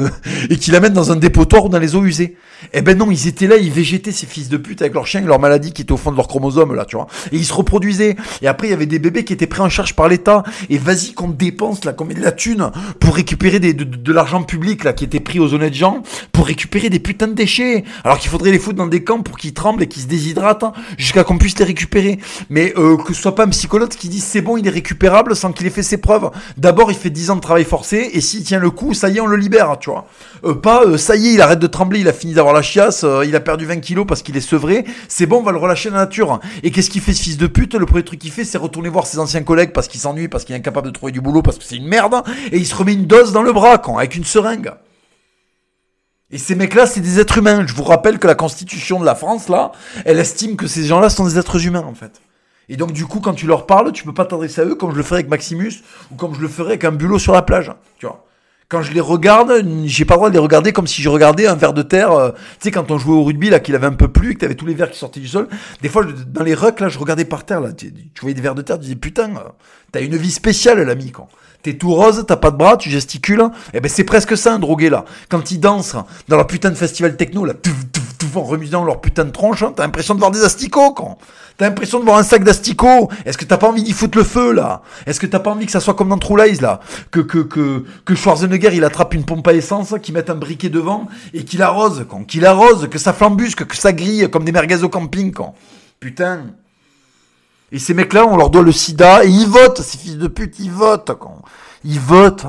[0.50, 2.36] et qui l'amène dans un dépotoir ou dans les eaux usées.
[2.72, 5.22] Eh ben non, ils étaient là, ils végétaient ces fils de pute avec leurs chiens
[5.22, 7.06] et leur maladie qui était au fond de leur chromosome là, tu vois.
[7.32, 8.16] Et ils se reproduisaient.
[8.40, 10.42] Et après, il y avait des bébés qui étaient pris en charge par l'État.
[10.70, 14.84] Et vas-y qu'on dépense là, qu'on de la thune pour récupérer des, de, l'argent public
[14.84, 16.02] là qui était pris aux honnêtes gens
[16.32, 17.84] pour récupérer des putains de déchets.
[18.06, 20.62] Alors qu'il faudrait les foutre dans des camps pour qu'ils tremblent et qu'ils se déshydratent
[20.62, 22.20] hein, jusqu'à qu'on puisse les récupérer.
[22.50, 25.34] Mais euh, que ce soit pas un psychologue qui dit c'est bon, il est récupérable
[25.34, 26.30] sans qu'il ait fait ses preuves.
[26.56, 29.16] D'abord, il fait 10 ans de travail forcé et s'il tient le coup, ça y
[29.16, 30.06] est, on le libère, tu vois.
[30.44, 32.62] Euh, pas euh, ça y est, il arrête de trembler, il a fini d'avoir la
[32.62, 34.84] chiasse, euh, il a perdu 20 kilos parce qu'il est sevré.
[35.08, 36.38] C'est bon, on va le relâcher dans la nature.
[36.62, 37.74] Et qu'est-ce qu'il fait ce fils de pute?
[37.74, 40.44] Le premier truc qu'il fait, c'est retourner voir ses anciens collègues parce qu'il s'ennuie, parce
[40.44, 42.22] qu'il est incapable de trouver du boulot, parce que c'est une merde.
[42.52, 44.70] Et il se remet une dose dans le bras, quand, avec une seringue.
[46.30, 47.66] Et ces mecs-là, c'est des êtres humains.
[47.66, 49.72] Je vous rappelle que la constitution de la France, là,
[50.04, 52.20] elle estime que ces gens-là sont des êtres humains, en fait.
[52.68, 54.90] Et donc, du coup, quand tu leur parles, tu peux pas t'adresser à eux comme
[54.90, 55.72] je le ferais avec Maximus
[56.10, 57.72] ou comme je le ferais avec un bulot sur la plage.
[57.98, 58.26] Tu vois
[58.68, 61.46] quand je les regarde, j'ai pas le droit de les regarder comme si je regardais
[61.46, 62.10] un verre de terre.
[62.12, 64.34] Euh, tu sais, quand on jouait au rugby, là, qu'il avait un peu plu et
[64.34, 65.46] que t'avais tous les verres qui sortaient du sol.
[65.82, 67.72] Des fois, dans les rucks, là, je regardais par terre, là.
[67.72, 69.50] Tu, voyais des verres de terre, tu disais, putain, euh,
[69.92, 71.28] t'as une vie spéciale, l'ami, quand.
[71.66, 73.42] T'es tout rose, t'as pas de bras, tu gesticules.
[73.74, 75.04] Eh ben, c'est presque ça, un drogué, là.
[75.28, 75.96] Quand ils dansent
[76.28, 77.72] dans leur putain de festival techno, là, tout,
[78.36, 81.18] en remusant leur putain de tronche, hein, t'as l'impression de voir des asticots, quand.
[81.56, 83.10] T'as l'impression de voir un sac d'asticots.
[83.24, 84.82] Est-ce que t'as pas envie d'y foutre le feu, là?
[85.06, 86.78] Est-ce que t'as pas envie que ça soit comme dans True Lies, là?
[87.10, 90.68] Que, que, que, que Schwarzenegger, il attrape une pompe à essence, qu'il mette un briquet
[90.68, 94.52] devant, et qu'il arrose, quand Qu'il arrose, que ça flambusque, que ça grille, comme des
[94.52, 95.56] merguez au camping, quand
[95.98, 96.42] Putain.
[97.72, 100.58] Et ces mecs-là, on leur doit le sida, et ils votent, ces fils de pute,
[100.60, 101.42] ils votent, quand
[101.84, 102.46] Ils votent.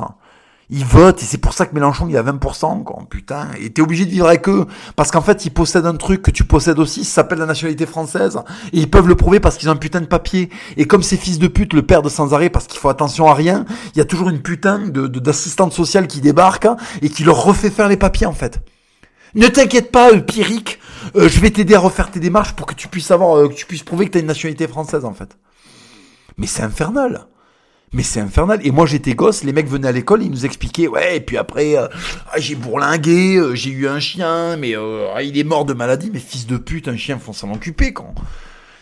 [0.70, 3.00] Ils votent et c'est pour ça que Mélenchon il a 20%, quoi.
[3.10, 3.48] Putain.
[3.62, 4.66] Et t'es obligé de vivre avec eux.
[4.98, 7.86] Parce qu'en fait, ils possèdent un truc que tu possèdes aussi, ça s'appelle la nationalité
[7.86, 8.38] française.
[8.74, 10.50] Et ils peuvent le prouver parce qu'ils ont un putain de papier.
[10.76, 13.34] Et comme ces fils de pute le perdent sans arrêt parce qu'il faut attention à
[13.34, 13.64] rien,
[13.96, 16.68] il y a toujours une putain de, d'assistante sociale qui débarque
[17.02, 18.60] et qui leur refait faire les papiers, en fait.
[19.36, 20.22] Ne t'inquiète pas, euh,
[21.16, 23.54] euh, je vais t'aider à refaire tes démarches pour que tu puisses avoir, euh, que
[23.54, 25.38] tu puisses prouver que t'as une nationalité française, en fait.
[26.38, 27.28] Mais c'est infernal.
[27.94, 28.60] Mais c'est infernal.
[28.64, 31.38] Et moi, j'étais gosse, les mecs venaient à l'école, ils nous expliquaient, ouais, et puis
[31.38, 31.88] après, euh,
[32.32, 36.10] ah, j'ai bourlingué, euh, j'ai eu un chien, mais ah, il est mort de maladie,
[36.12, 38.14] mais fils de pute, un chien, faut s'en occuper, quand.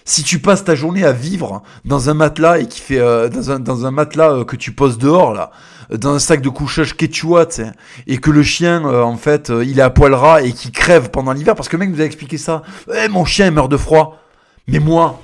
[0.05, 3.59] Si tu passes ta journée à vivre dans un matelas et qui fait dans un
[3.59, 5.51] dans un matelas que tu poses dehors là,
[5.89, 7.71] dans un sac de couchage quechua, sais,
[8.05, 11.33] et que le chien en fait il est à poil ras et qui crève pendant
[11.33, 12.61] l'hiver parce que le mec nous a expliqué ça.
[12.95, 14.21] Eh, mon chien meurt de froid.
[14.67, 15.21] Mais moi,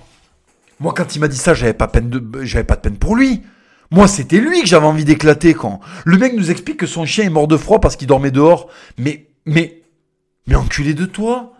[0.79, 3.15] moi quand il m'a dit ça, j'avais pas peine de j'avais pas de peine pour
[3.15, 3.43] lui.
[3.91, 5.81] Moi, c'était lui que j'avais envie d'éclater quand.
[6.05, 8.69] Le mec nous explique que son chien est mort de froid parce qu'il dormait dehors.
[8.97, 9.81] Mais, mais,
[10.47, 11.50] mais enculé de toi.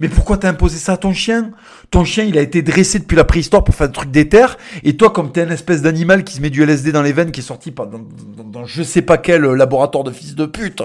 [0.00, 1.50] Mais pourquoi t'as imposé ça à ton chien?
[1.90, 4.96] Ton chien, il a été dressé depuis la préhistoire pour faire des trucs d'éther, et
[4.96, 7.40] toi, comme t'es un espèce d'animal qui se met du LSD dans les veines, qui
[7.40, 7.86] est sorti dans,
[8.44, 10.82] dans, je sais pas quel laboratoire de fils de pute,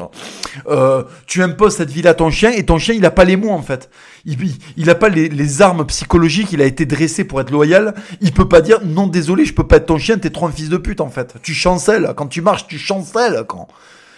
[0.67, 3.35] euh, tu imposes cette vie à ton chien, et ton chien, il a pas les
[3.35, 3.91] mots en fait.
[4.25, 4.37] Il,
[4.77, 7.93] il a pas les, armes psychologiques, il a été dressé pour être loyal.
[8.21, 10.51] Il peut pas dire non désolé, je peux pas être ton chien, t'es trop un
[10.51, 11.35] fils de pute en fait.
[11.43, 13.67] Tu chancelles quand tu marches, tu chancelles quand.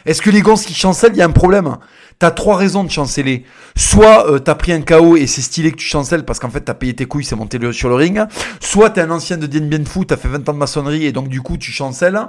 [0.06, 1.78] Est-ce que les gonzes qui chancellent, il y a un problème?
[2.18, 3.43] T'as trois raisons de chanceler.
[3.76, 6.61] Soit euh, t'as pris un KO et c'est stylé que tu chancelles parce qu'en fait
[6.61, 8.22] t'as payé tes couilles, c'est monté sur le ring.
[8.61, 11.11] Soit t'es un ancien de Dien Bien Phu, t'as fait 20 ans de maçonnerie et
[11.11, 12.20] donc du coup tu chancelles.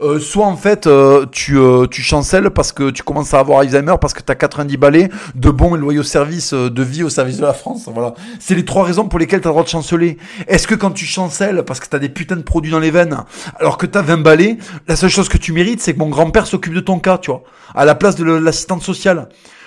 [0.00, 1.58] Euh, soit en fait euh, tu,
[1.90, 5.50] tu chancelles parce que tu commences à avoir Alzheimer parce que t'as 90 balais de
[5.50, 7.88] bons et loyaux services de vie au service de la France.
[7.92, 8.14] Voilà.
[8.38, 10.16] C'est les trois raisons pour lesquelles t'as le droit de chanceler.
[10.46, 13.16] Est-ce que quand tu chancelles parce que t'as des putains de produits dans les veines
[13.58, 16.46] alors que t'as 20 balais, la seule chose que tu mérites c'est que mon grand-père
[16.46, 17.42] s'occupe de ton cas, tu vois,
[17.74, 19.23] à la place de l'assistante sociale.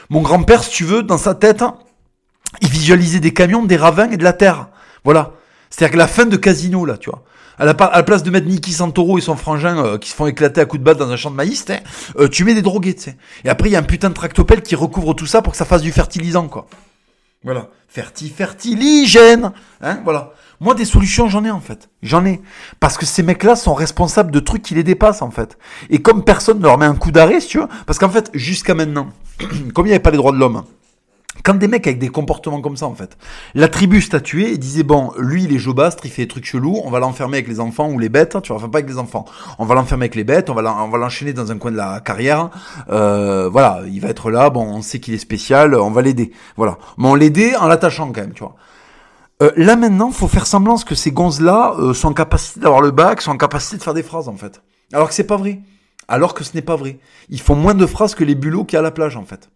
[0.09, 1.63] Mon grand-père, si tu veux, dans sa tête,
[2.61, 4.69] il visualisait des camions, des ravins et de la terre.
[5.03, 5.31] Voilà.
[5.69, 7.23] C'est-à-dire que la fin de Casino, là, tu vois.
[7.59, 10.61] À la, place de mettre Niki Santoro et son frangin euh, qui se font éclater
[10.61, 11.65] à coups de balle dans un champ de maïs,
[12.19, 12.95] euh, tu mets des drogués.
[13.43, 15.57] Et après, il y a un putain de tractopelle qui recouvre tout ça pour que
[15.57, 16.67] ça fasse du fertilisant, quoi.
[17.43, 17.69] Voilà.
[17.87, 19.53] Ferti, fertiligène.
[19.81, 20.33] Hein, voilà.
[20.59, 21.89] Moi, des solutions, j'en ai en fait.
[22.03, 22.41] J'en ai.
[22.79, 25.57] Parce que ces mecs-là sont responsables de trucs qui les dépassent en fait.
[25.89, 28.29] Et comme personne ne leur met un coup d'arrêt, si tu veux, parce qu'en fait,
[28.33, 29.09] jusqu'à maintenant,
[29.73, 30.63] comme il n'y avait pas les droits de l'homme,
[31.43, 33.17] quand des mecs avec des comportements comme ça, en fait,
[33.53, 36.81] la tribu statuait et disait bon, lui il est jobastre, il fait des trucs chelous,
[36.83, 38.97] on va l'enfermer avec les enfants ou les bêtes, tu vois, enfin pas avec les
[38.97, 39.25] enfants,
[39.59, 42.49] on va l'enfermer avec les bêtes, on va l'enchaîner dans un coin de la carrière,
[42.89, 46.31] euh, voilà, il va être là, bon, on sait qu'il est spécial, on va l'aider,
[46.55, 48.55] voilà, mais on l'aider en l'attachant quand même, tu vois.
[49.43, 52.89] Euh, là maintenant, faut faire semblance que ces gonzes-là euh, sont en capacité d'avoir le
[52.89, 54.61] bac, sont en capacité de faire des phrases en fait,
[54.93, 55.59] alors que c'est pas vrai,
[56.07, 56.99] alors que ce n'est pas vrai.
[57.29, 59.49] Ils font moins de phrases que les bulots qui à la plage en fait.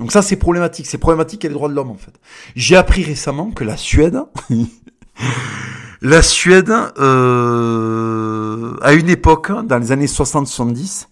[0.00, 0.86] Donc ça, c'est problématique.
[0.86, 2.14] C'est problématique a les droits de l'homme, en fait.
[2.56, 4.18] J'ai appris récemment que la Suède,
[6.00, 11.08] la Suède, euh, à une époque, dans les années 60-70,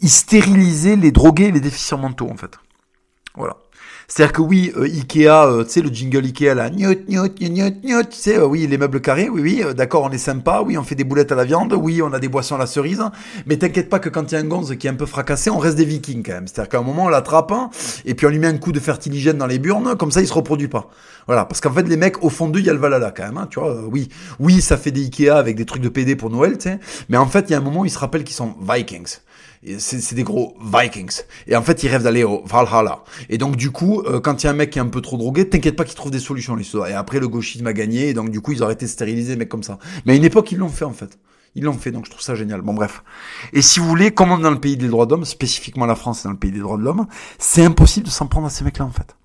[0.00, 2.52] ils stérilisaient les drogués et les déficients mentaux, en fait.
[3.34, 3.56] Voilà.
[4.10, 8.46] C'est-à-dire que oui, euh, Ikea, euh, tu sais, le jingle Ikea là, tu sais, euh,
[8.46, 11.30] oui, les meubles carrés, oui, oui, d'accord, on est sympa, oui, on fait des boulettes
[11.30, 13.02] à la viande, oui, on a des boissons à la cerise,
[13.44, 15.50] mais t'inquiète pas que quand il y a un gonze qui est un peu fracassé,
[15.50, 16.46] on reste des vikings quand même.
[16.46, 17.68] C'est-à-dire qu'à un moment, on l'attrape, hein,
[18.06, 20.26] et puis on lui met un coup de fertiligène dans les burnes, comme ça, il
[20.26, 20.88] se reproduit pas.
[21.26, 23.24] Voilà, parce qu'en fait, les mecs, au fond d'eux, il y a le Valhalla quand
[23.24, 24.08] même, hein, tu vois, oui,
[24.40, 26.80] oui, ça fait des Ikea avec des trucs de PD pour Noël, tu sais,
[27.10, 29.18] mais en fait, il y a un moment, ils se rappellent qu'ils sont vikings
[29.78, 31.22] c'est des gros Vikings.
[31.46, 33.02] Et en fait, ils rêvent d'aller au Valhalla.
[33.28, 35.00] Et donc, du coup, euh, quand il y a un mec qui est un peu
[35.00, 36.88] trop drogué, t'inquiète pas qu'ils trouvent des solutions, l'histoire.
[36.88, 39.36] Et après, le gauchisme a gagné, et donc, du coup, ils ont arrêté de stériliser
[39.36, 39.78] mecs comme ça.
[40.04, 41.18] Mais à une époque, ils l'ont fait, en fait.
[41.54, 42.60] Ils l'ont fait, donc je trouve ça génial.
[42.60, 43.02] Bon, bref.
[43.52, 46.20] Et si vous voulez, comme dans le pays des droits de l'homme, spécifiquement la France,
[46.20, 47.06] c'est dans le pays des droits de l'homme,
[47.38, 49.16] c'est impossible de s'en prendre à ces mecs-là, en fait.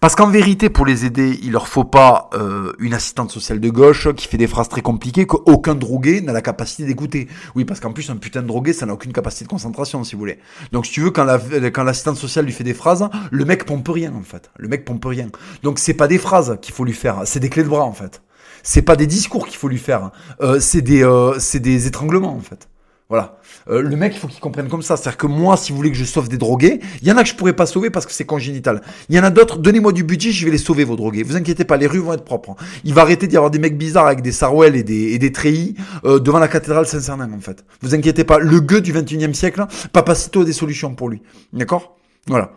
[0.00, 3.70] Parce qu'en vérité, pour les aider, il leur faut pas euh, une assistante sociale de
[3.70, 7.28] gauche qui fait des phrases très compliquées qu'aucun drogué n'a la capacité d'écouter.
[7.54, 10.14] Oui, parce qu'en plus, un putain de drogué, ça n'a aucune capacité de concentration, si
[10.14, 10.38] vous voulez.
[10.72, 11.38] Donc, si tu veux, quand la,
[11.70, 14.50] quand l'assistante sociale lui fait des phrases, le mec pompe rien, en fait.
[14.58, 15.28] Le mec pompe rien.
[15.62, 17.92] Donc, c'est pas des phrases qu'il faut lui faire, c'est des clés de bras, en
[17.92, 18.22] fait.
[18.64, 20.10] C'est pas des discours qu'il faut lui faire.
[20.40, 22.68] Euh, c'est des, euh, c'est des étranglements, en fait.
[23.12, 23.36] Voilà.
[23.68, 24.96] Euh, le mec, il faut qu'il comprenne comme ça.
[24.96, 27.22] C'est-à-dire que moi, si vous voulez que je sauve des drogués, il y en a
[27.22, 28.80] que je pourrais pas sauver parce que c'est congénital.
[29.10, 31.22] Il y en a d'autres, donnez-moi du budget, je vais les sauver, vos drogués.
[31.22, 32.52] Vous inquiétez pas, les rues vont être propres.
[32.52, 32.64] Hein.
[32.84, 35.30] Il va arrêter d'y avoir des mecs bizarres avec des sarouels et des, et des
[35.30, 35.74] treillis
[36.06, 37.66] euh, devant la cathédrale Saint-Cernin, en fait.
[37.82, 38.38] Vous inquiétez pas.
[38.38, 41.20] Le gueux du 21e siècle, Papacito a des solutions pour lui.
[41.52, 41.98] D'accord?
[42.28, 42.52] Voilà.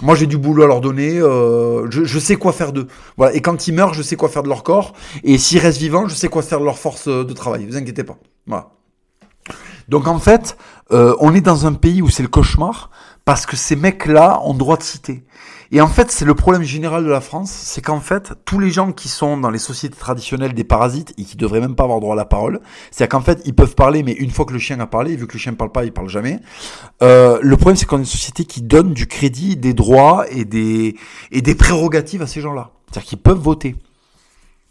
[0.00, 1.18] Moi, j'ai du boulot à leur donner.
[1.18, 2.86] Euh, je, je, sais quoi faire d'eux.
[3.16, 3.34] Voilà.
[3.34, 4.92] Et quand ils meurent, je sais quoi faire de leur corps.
[5.24, 7.66] Et s'ils restent vivants, je sais quoi faire de leur force de travail.
[7.66, 8.16] Vous inquiétez pas.
[8.46, 8.68] Voilà.
[9.88, 10.56] Donc en fait,
[10.92, 12.90] euh, on est dans un pays où c'est le cauchemar
[13.24, 15.24] parce que ces mecs-là ont droit de citer.
[15.74, 18.70] Et en fait, c'est le problème général de la France, c'est qu'en fait, tous les
[18.70, 21.98] gens qui sont dans les sociétés traditionnelles des parasites et qui devraient même pas avoir
[21.98, 22.60] droit à la parole,
[22.90, 25.26] c'est qu'en fait, ils peuvent parler, mais une fois que le chien a parlé, vu
[25.26, 26.40] que le chien parle pas, il parle jamais.
[27.02, 30.44] Euh, le problème, c'est qu'on est une société qui donne du crédit, des droits et
[30.44, 30.94] des
[31.30, 32.72] et des prérogatives à ces gens-là.
[32.90, 33.76] C'est-à-dire qu'ils peuvent voter.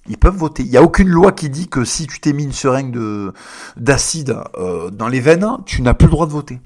[0.10, 0.64] Ils peuvent voter.
[0.64, 3.34] Il n'y a aucune loi qui dit que si tu t'es mis une seringue de
[3.78, 6.60] d'acide euh, dans les veines, tu n'as plus le droit de voter.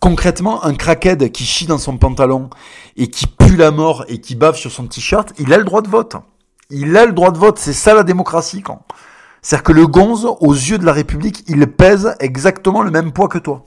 [0.00, 2.50] Concrètement, un crackhead qui chie dans son pantalon
[2.96, 5.82] et qui pue la mort et qui bave sur son t-shirt, il a le droit
[5.82, 6.16] de vote.
[6.70, 7.58] Il a le droit de vote.
[7.58, 8.82] C'est ça la démocratie, quand.
[9.42, 13.28] C'est-à-dire que le gonze, aux yeux de la République, il pèse exactement le même poids
[13.28, 13.64] que toi.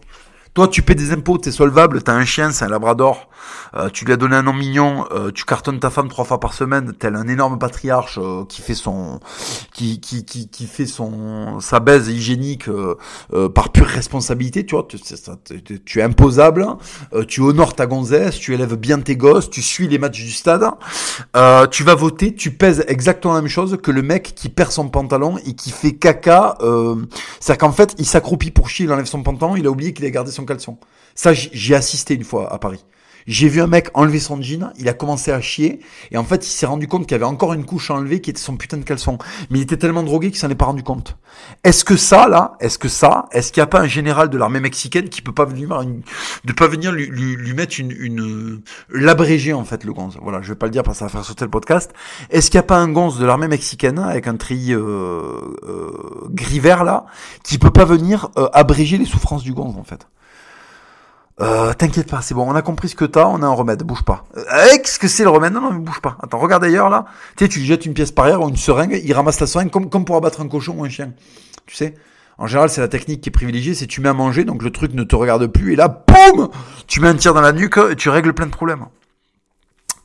[0.53, 3.29] Toi, tu paies des impôts, t'es solvable, t'as un chien, c'est un labrador,
[3.75, 6.39] euh, tu lui as donné un nom mignon, euh, tu cartonnes ta femme trois fois
[6.39, 9.19] par semaine, tel un énorme patriarche euh, qui fait son,
[9.73, 12.69] qui, qui, qui, qui, fait son, sa baise hygiénique
[13.53, 14.97] par pure responsabilité, tu vois, tu,
[15.85, 16.65] tu es imposable,
[17.27, 20.65] tu honores ta gonzesse, tu élèves bien tes gosses, tu suis les matchs du stade,
[21.71, 24.89] tu vas voter, tu pèses exactement la même chose que le mec qui perd son
[24.89, 26.57] pantalon et qui fait caca,
[27.39, 30.05] c'est-à-dire qu'en fait, il s'accroupit pour chier, il enlève son pantalon, il a oublié qu'il
[30.05, 30.77] a gardé son caleçon.
[31.15, 32.85] Ça, j'ai assisté une fois à Paris.
[33.27, 36.47] J'ai vu un mec enlever son jean, il a commencé à chier, et en fait,
[36.47, 38.77] il s'est rendu compte qu'il y avait encore une couche enlevée qui était son putain
[38.77, 39.19] de caleçon.
[39.51, 41.15] Mais il était tellement drogué qu'il s'en est pas rendu compte.
[41.63, 44.37] Est-ce que ça, là, est-ce que ça, est-ce qu'il n'y a pas un général de
[44.39, 45.67] l'armée mexicaine qui peut pas venir,
[46.43, 50.17] de pas venir lui, lui, mettre une, une l'abréger, en fait, le gonze?
[50.21, 51.93] Voilà, je vais pas le dire parce que ça va faire sauter le podcast.
[52.31, 54.79] Est-ce qu'il n'y a pas un gonze de l'armée mexicaine avec un tri euh,
[55.67, 55.91] euh,
[56.31, 57.05] gris vert, là,
[57.43, 60.07] qui peut pas venir euh, abréger les souffrances du gonze, en fait?
[61.41, 63.83] Euh, t'inquiète pas, c'est bon, on a compris ce que t'as, on a un remède,
[63.83, 64.25] bouge pas.
[64.35, 64.43] Euh,
[64.83, 66.17] ce que c'est le remède Non, non, mais bouge pas.
[66.21, 67.05] Attends, regarde ailleurs là.
[67.37, 69.47] Tu sais, tu lui jettes une pièce par ailleurs ou une seringue, il ramasse la
[69.47, 71.13] seringue comme, comme pour abattre un cochon ou un chien.
[71.65, 71.93] Tu sais
[72.37, 74.71] En général, c'est la technique qui est privilégiée, c'est tu mets à manger, donc le
[74.71, 76.49] truc ne te regarde plus, et là, boum
[76.87, 78.85] Tu mets un tir dans la nuque et tu règles plein de problèmes.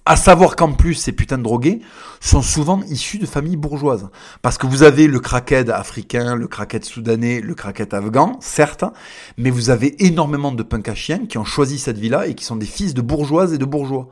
[0.07, 1.81] À savoir qu'en plus, ces putains de drogués
[2.21, 4.11] sont souvent issus de familles bourgeoises.
[4.43, 8.85] Parce que vous avez le crackhead africain, le crackhead soudanais, le crackhead afghan, certes,
[9.39, 10.93] mais vous avez énormément de punks
[11.29, 14.09] qui ont choisi cette vie-là et qui sont des fils de bourgeoises et de bourgeois.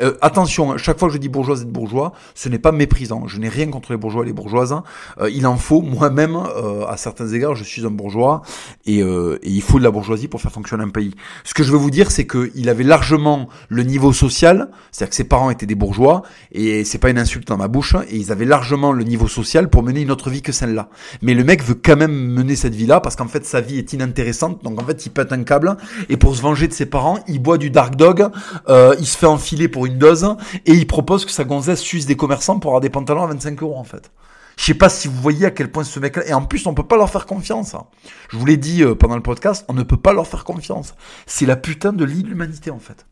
[0.00, 3.26] Euh, attention, hein, chaque fois que je dis bourgeoise et bourgeois, ce n'est pas méprisant.
[3.26, 4.72] Je n'ai rien contre les bourgeois et les bourgeoises.
[4.72, 4.84] Hein.
[5.20, 5.82] Euh, il en faut.
[5.82, 8.42] Moi-même, euh, à certains égards, je suis un bourgeois
[8.86, 11.14] et, et, il faut de la bourgeoisie pour faire fonctionner un pays.
[11.44, 15.16] Ce que je veux vous dire, c'est qu'il avait largement le niveau social, c'est-à-dire que
[15.16, 16.22] ses parents étaient des bourgeois
[16.52, 17.96] et c'est pas une insulte dans ma bouche.
[18.08, 20.88] Et ils avaient largement le niveau social pour mener une autre vie que celle-là.
[21.22, 23.92] Mais le mec veut quand même mener cette vie-là parce qu'en fait sa vie est
[23.92, 24.62] inintéressante.
[24.64, 25.76] Donc en fait, il pète un câble
[26.08, 28.28] et pour se venger de ses parents, il boit du dark dog,
[28.68, 32.16] il se fait enfiler pour une dose et il propose que sa gonzesse suisse des
[32.16, 34.10] commerçants pour avoir des pantalons à 25 euros en fait.
[34.56, 36.26] Je sais pas si vous voyez à quel point ce mec-là.
[36.26, 37.74] Et en plus, on peut pas leur faire confiance.
[37.74, 37.86] Hein.
[38.28, 40.94] Je vous l'ai dit euh, pendant le podcast, on ne peut pas leur faire confiance.
[41.26, 43.06] C'est la putain de l'humanité en fait.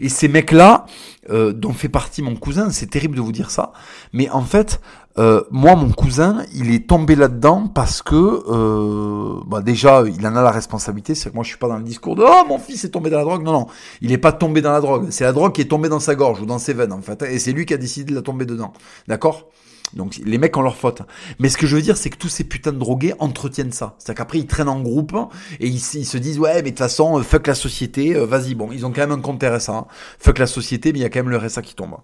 [0.00, 0.86] Et ces mecs-là,
[1.30, 3.72] euh, dont fait partie mon cousin, c'est terrible de vous dire ça,
[4.12, 4.80] mais en fait,
[5.20, 10.34] euh, moi, mon cousin, il est tombé là-dedans parce que, euh, bah déjà, il en
[10.34, 11.14] a la responsabilité.
[11.14, 13.10] C'est que moi, je suis pas dans le discours de oh mon fils est tombé
[13.10, 13.42] dans la drogue.
[13.42, 13.66] Non, non,
[14.00, 15.08] il est pas tombé dans la drogue.
[15.10, 17.22] C'est la drogue qui est tombée dans sa gorge ou dans ses veines en fait,
[17.22, 18.72] et c'est lui qui a décidé de la tomber dedans.
[19.08, 19.50] D'accord?
[19.94, 21.02] Donc les mecs ont leur faute.
[21.38, 23.94] Mais ce que je veux dire, c'est que tous ces putains de drogués entretiennent ça.
[23.98, 25.16] C'est-à-dire qu'après ils traînent en groupe
[25.58, 28.54] et ils, se disent ouais mais de toute façon euh, fuck la société, euh, vas-y
[28.54, 29.72] bon ils ont quand même un compte RSA.
[29.72, 29.86] Hein.
[30.18, 31.96] Fuck la société mais il y a quand même le RSA qui tombe.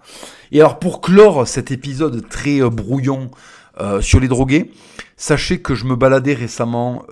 [0.52, 3.30] Et alors pour clore cet épisode très euh, brouillon
[4.00, 4.72] sur les drogués,
[5.18, 7.02] sachez que je me baladais récemment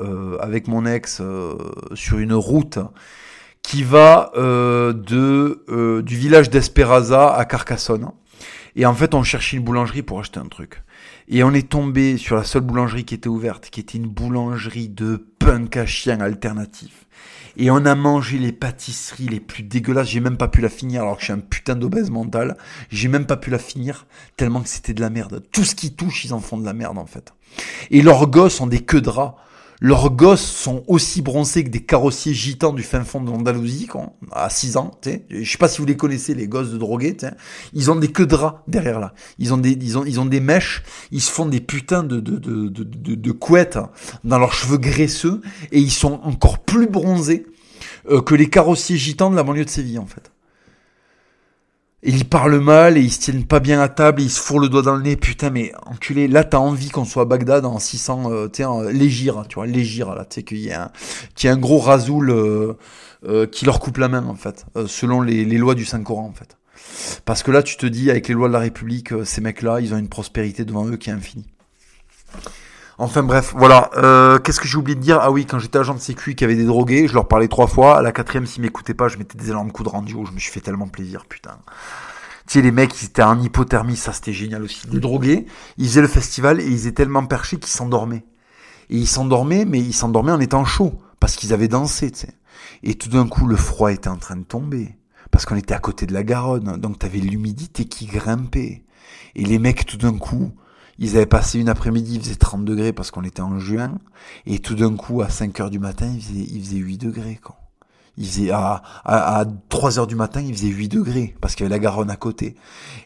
[0.41, 1.21] avec mon ex
[1.93, 2.79] sur une route
[3.61, 8.09] qui va de du village d'Esperaza à Carcassonne.
[8.77, 10.83] Et en fait, on cherchait une boulangerie pour acheter un truc.
[11.29, 14.89] Et on est tombé sur la seule boulangerie qui était ouverte, qui était une boulangerie
[14.89, 17.07] de punk à chien alternatif.
[17.57, 20.09] Et on a mangé les pâtisseries les plus dégueulasses.
[20.09, 22.57] J'ai même pas pu la finir alors que je suis un putain d'obèse mental.
[22.91, 24.07] J'ai même pas pu la finir
[24.37, 25.43] tellement que c'était de la merde.
[25.53, 27.33] Tout ce qui touche, ils en font de la merde en fait.
[27.93, 29.37] Et leurs gosses ont des queues de rats
[29.85, 33.87] leurs gosses sont aussi bronzés que des carrossiers gitans du fin fond de l'Andalousie,
[34.33, 34.93] à 6 ans.
[35.03, 35.27] sais.
[35.29, 37.15] Je sais pas si vous les connaissez, les gosses de drogués.
[37.75, 39.13] Ils ont des queues de rats derrière là.
[39.39, 40.83] Ils ont des, ils ont, ils ont des mèches.
[41.11, 43.79] Ils se font des putains de, de, de, de, de couettes
[44.25, 47.45] dans leurs cheveux graisseux et ils sont encore plus bronzés
[48.09, 50.33] euh, que les carrossiers gitans de la banlieue de Séville en fait.
[52.07, 54.39] Et ils parlent mal et ils se tiennent pas bien à table et ils se
[54.39, 55.17] fourrent le doigt dans le nez.
[55.17, 58.93] Putain, mais enculé, là t'as envie qu'on soit à Bagdad en 600, euh, tu sais,
[58.93, 60.93] légir, tu vois, légir, là, tu sais, qu'il y, a
[61.45, 62.75] un, gros rasoul euh,
[63.27, 66.27] euh, qui leur coupe la main, en fait, euh, selon les, les, lois du Saint-Coran,
[66.27, 66.59] en fait.
[67.25, 69.95] Parce que là, tu te dis, avec les lois de la République, ces mecs-là, ils
[69.95, 71.47] ont une prospérité devant eux qui est infinie.
[72.99, 73.91] Enfin bref, voilà.
[73.97, 75.19] Euh, Qu'est-ce que j'ai oublié de dire?
[75.21, 77.67] Ah oui, quand j'étais agent de sécu qui avait des drogués, je leur parlais trois
[77.67, 77.99] fois.
[77.99, 80.25] À la quatrième, s'ils m'écoutaient pas, je mettais des énormes coups de radio.
[80.25, 81.59] Je me suis fait tellement plaisir, putain.
[82.47, 84.87] Tu sais, les mecs, ils étaient en hypothermie, ça c'était génial aussi.
[84.87, 85.47] Des drogués,
[85.79, 88.25] ils faisaient le festival et ils étaient tellement perchés qu'ils s'endormaient.
[88.91, 92.35] Et ils s'endormaient, mais ils s'endormaient en étant chauds, parce qu'ils avaient dansé, tu sais.
[92.83, 94.99] Et tout d'un coup, le froid était en train de tomber,
[95.31, 98.85] parce qu'on était à côté de la Garonne, donc t'avais l'humidité qui grimpait.
[99.35, 100.53] Et les mecs, tout d'un coup,
[100.99, 103.99] ils avaient passé une après-midi, il faisait 30 degrés parce qu'on était en juin,
[104.47, 107.41] et tout d'un coup, à 5 heures du matin, il faisait, il faisait 8 degrés,
[107.43, 107.57] quoi.
[108.17, 111.65] Il faisait, à, à, à 3 heures du matin, il faisait 8 degrés, parce qu'il
[111.65, 112.55] y avait la Garonne à côté.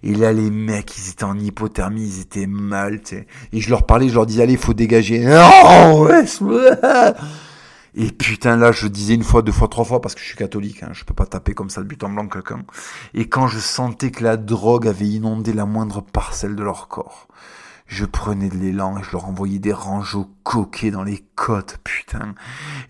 [0.02, 3.26] Et là, les mecs, ils étaient en hypothermie, ils étaient mal, tu sais.
[3.52, 5.24] Et je leur parlais, je leur disais, allez, il faut dégager.
[7.94, 10.36] Et putain, là, je disais une fois, deux fois, trois fois, parce que je suis
[10.36, 12.62] catholique, hein, je peux pas taper comme ça le but en blanc quelqu'un.
[13.14, 17.26] Et quand je sentais que la drogue avait inondé la moindre parcelle de leur corps,
[17.88, 22.34] je prenais de l'élan et je leur envoyais des rangeaux coqués dans les côtes, putain.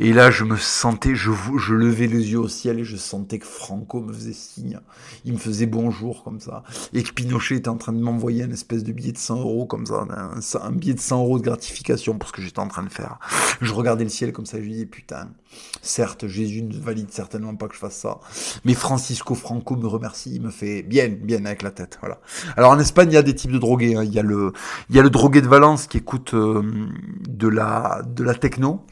[0.01, 3.38] Et là, je me sentais, je, je levais les yeux au ciel et je sentais
[3.38, 4.80] que Franco me faisait signe.
[5.24, 6.64] Il me faisait bonjour comme ça.
[6.92, 9.66] Et que Pinochet était en train de m'envoyer un espèce de billet de 100 euros
[9.66, 10.05] comme ça,
[10.62, 13.18] un, billet de 100 euros de gratification pour ce que j'étais en train de faire.
[13.61, 15.28] Je regardais le ciel comme ça, je lui disais, putain,
[15.82, 18.18] certes, Jésus ne valide certainement pas que je fasse ça.
[18.64, 22.18] Mais Francisco Franco me remercie, il me fait bien, bien avec la tête, voilà.
[22.57, 23.96] Alors en Espagne, il y a des types de drogués.
[23.96, 24.05] Hein.
[24.05, 24.53] Il y a le,
[24.90, 26.62] il y a le drogué de Valence qui écoute euh,
[27.28, 28.84] de la de la techno.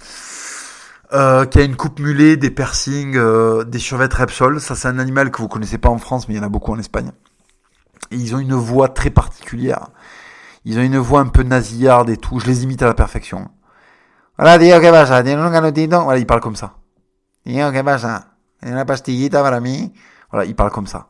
[1.12, 4.60] Euh, qui a une coupe mulet, des piercings, euh, des survêtes Repsol.
[4.60, 6.48] Ça, c'est un animal que vous connaissez pas en France, mais il y en a
[6.48, 7.12] beaucoup en Espagne.
[8.10, 9.88] Et ils ont une voix très particulière.
[10.64, 12.40] Ils ont une voix un peu nasillarde et tout.
[12.40, 13.48] Je les imite à la perfection.
[14.38, 15.22] Voilà, tío, ¿qué pasa?
[15.22, 16.04] ¿Tienes un canutito?
[16.04, 16.74] Voilà, il parle comme ça.
[17.44, 18.36] Tío, ¿qué pasa?
[18.62, 19.94] Una pastillita para mí?
[20.30, 21.08] Voilà, il parle comme ça.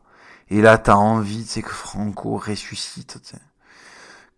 [0.49, 3.41] Et là, t'as envie, tu sais, que Franco ressuscite, tu sais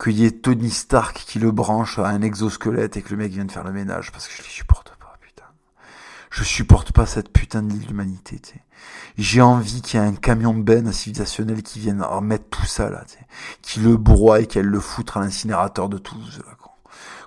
[0.01, 3.31] qu'il y ait Tony Stark qui le branche à un exosquelette et que le mec
[3.31, 5.43] vienne faire le ménage parce que je les supporte pas, putain.
[6.31, 8.63] Je supporte pas cette putain de l'humanité, tu sais.
[9.17, 13.03] J'ai envie qu'il y ait un camion ben civilisationnel qui vienne remettre tout ça, là,
[13.05, 13.27] tu sais.
[13.61, 16.53] Qui le broie et qu'elle le foutre à l'incinérateur de Toulouse, là,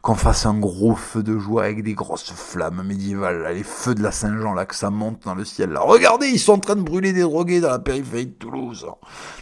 [0.03, 4.03] qu'on fasse un gros feu de joie avec des grosses flammes médiévales, les feux de
[4.03, 5.81] la Saint-Jean, là, que ça monte dans le ciel, là.
[5.81, 8.85] Regardez, ils sont en train de brûler des drogués dans la périphérie de Toulouse.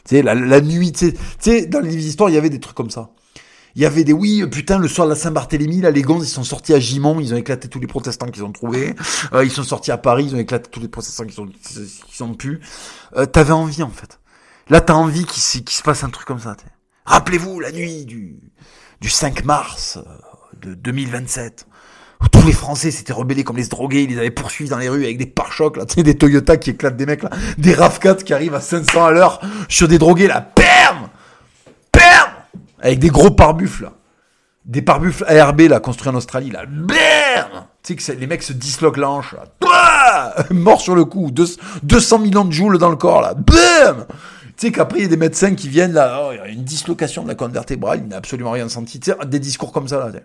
[0.05, 2.77] Tu sais, la, la nuit, tu sais, dans les histoires, il y avait des trucs
[2.77, 3.11] comme ça.
[3.75, 6.33] Il y avait des oui, putain, le soir de la Saint-Barthélemy, là, les gonzes, ils
[6.33, 8.95] sont sortis à Gimont, ils ont éclaté tous les protestants qu'ils ont trouvés.
[9.33, 12.25] Euh, ils sont sortis à Paris, ils ont éclaté tous les protestants qu'ils ont, qu'ils
[12.25, 12.61] ont pu.
[13.17, 14.21] Euh, T'avais envie, en fait.
[14.69, 16.57] Là, t'as envie qu'il se, se passe un truc comme ça.
[17.07, 18.41] Rappelez-vous, la nuit du,
[19.01, 20.30] du 5 mars euh,
[20.61, 21.67] de 2027,
[22.23, 24.89] où tous les Français s'étaient rebellés comme les drogués, ils les avaient poursuivis dans les
[24.89, 27.75] rues avec des pare-chocs, là, tu sais, des Toyota qui éclatent des mecs, là, des
[27.75, 31.09] RAV4 qui arrivent à 500 à l'heure sur des drogués, là, PERM
[31.93, 32.31] PERM
[32.81, 33.93] avec des gros pare-buffles, là.
[34.67, 36.65] Des pare-buffles ARB, là, construits en Australie, là.
[36.67, 39.47] BERM Tu sais que les mecs se disloquent la hanche, là.
[40.51, 41.31] Mort sur le coup.
[41.83, 43.35] 200 millions de joules dans le corps, là.
[43.35, 44.07] BAM
[44.61, 46.49] tu sais qu'après, il y a des médecins qui viennent là, oh, il y a
[46.49, 49.01] une dislocation de la colonne vertébrale, il n'a absolument rien senti.
[49.27, 50.21] Des discours comme ça, là.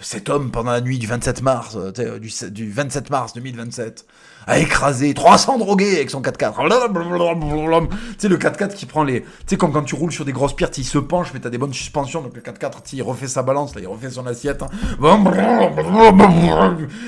[0.00, 4.04] Cet homme, pendant la nuit du 27 mars, euh, du, du 27 mars 2027,
[4.48, 6.54] a écrasé 300 drogués avec son 4x4.
[6.56, 9.20] Tu sais, le 4x4 qui prend les...
[9.20, 11.50] Tu sais, comme quand tu roules sur des grosses pierres, il se penche, mais t'as
[11.50, 14.62] des bonnes suspensions, donc le 4x4, il refait sa balance, là, il refait son assiette.
[14.62, 14.70] Hein.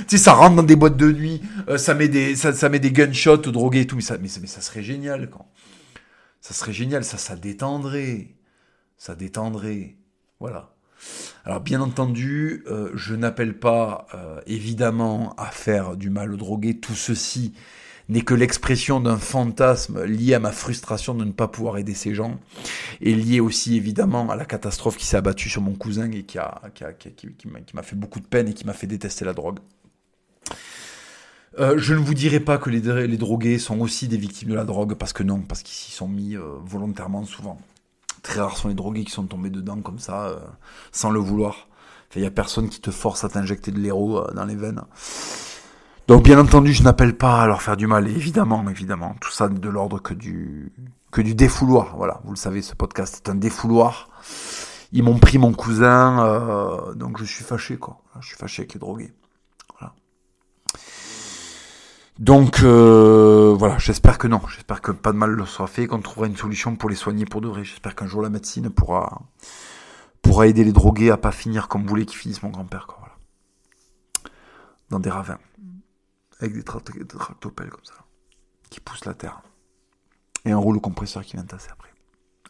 [0.06, 2.68] Tu sais, ça rentre dans des boîtes de nuit, euh, ça met des, ça, ça
[2.68, 5.48] met des gunshots drogués et tout, mais ça, mais, mais ça serait génial, quand...
[6.42, 8.34] Ça serait génial, ça, ça détendrait.
[8.98, 9.96] Ça détendrait.
[10.40, 10.74] Voilà.
[11.44, 16.78] Alors bien entendu, euh, je n'appelle pas euh, évidemment à faire du mal aux drogués.
[16.78, 17.54] Tout ceci
[18.08, 22.12] n'est que l'expression d'un fantasme lié à ma frustration de ne pas pouvoir aider ces
[22.12, 22.40] gens
[23.00, 26.38] et lié aussi évidemment à la catastrophe qui s'est abattue sur mon cousin et qui
[26.38, 29.24] a, qui, a, qui, qui m'a fait beaucoup de peine et qui m'a fait détester
[29.24, 29.60] la drogue.
[31.58, 34.64] Euh, je ne vous dirai pas que les, drogués sont aussi des victimes de la
[34.64, 37.60] drogue, parce que non, parce qu'ils s'y sont mis euh, volontairement souvent.
[38.22, 40.38] Très rares sont les drogués qui sont tombés dedans comme ça, euh,
[40.92, 41.68] sans le vouloir.
[42.14, 44.82] Il n'y a personne qui te force à t'injecter de l'héros dans les veines.
[46.08, 49.16] Donc bien entendu, je n'appelle pas à leur faire du mal, évidemment, évidemment.
[49.20, 50.72] Tout ça de l'ordre que du,
[51.10, 51.96] que du défouloir.
[51.96, 54.10] Voilà, vous le savez, ce podcast est un défouloir.
[54.92, 58.02] Ils m'ont pris mon cousin, donc je suis fâché, quoi.
[58.20, 59.14] Je suis fâché avec les drogués.
[62.22, 66.00] Donc euh, voilà, j'espère que non, j'espère que pas de mal ne sera fait, qu'on
[66.00, 67.64] trouvera une solution pour les soigner pour de vrai.
[67.64, 69.22] J'espère qu'un jour la médecine pourra
[70.22, 72.98] pourra aider les drogués à pas finir comme voulait qu'ils finissent mon grand-père, quoi.
[73.00, 73.16] Voilà.
[74.90, 75.40] Dans des ravins,
[76.38, 77.94] avec des, tractopelles comme ça,
[78.70, 79.42] qui poussent la terre,
[80.44, 81.90] et un rouleau compresseur qui vient tasser après.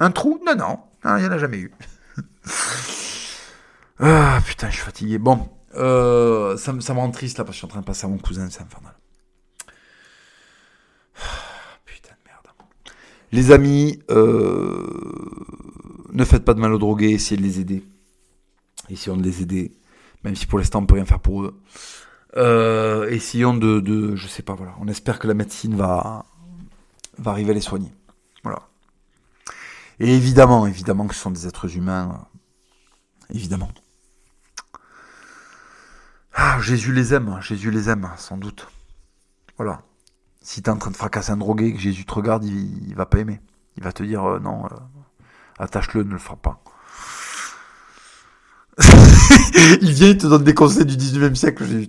[0.01, 0.39] Un trou?
[0.45, 0.81] Non, non,
[1.17, 1.73] il n'y en a jamais eu.
[4.01, 5.17] ah putain, je suis fatigué.
[5.17, 7.87] Bon, euh, ça, ça me rend triste là parce que je suis en train de
[7.87, 8.93] passer à mon cousin, c'est infernal.
[11.85, 12.47] Putain de merde.
[13.33, 14.87] Les amis, euh,
[16.13, 17.85] ne faites pas de mal aux drogués, essayez de les aider.
[18.91, 19.73] Essayons de les aider,
[20.23, 21.61] même si pour l'instant on peut rien faire pour eux.
[22.37, 24.75] Euh, essayons de, de, je sais pas, voilà.
[24.81, 26.25] On espère que la médecine va,
[27.19, 27.93] va arriver à les soigner.
[28.43, 28.69] Voilà.
[29.99, 32.27] Et évidemment, évidemment que ce sont des êtres humains.
[33.31, 33.71] Évidemment.
[36.35, 38.69] Ah, Jésus les aime, Jésus les aime, sans doute.
[39.57, 39.83] Voilà.
[40.43, 43.19] Si t'es en train de fracasser un drogué, que Jésus te regarde, il, va pas
[43.19, 43.41] aimer.
[43.77, 44.69] Il va te dire euh, non, euh,
[45.59, 46.61] attache-le, ne le frappe pas.
[49.81, 51.65] il vient, il te donne des conseils du 19e siècle.
[51.65, 51.89] Jésus.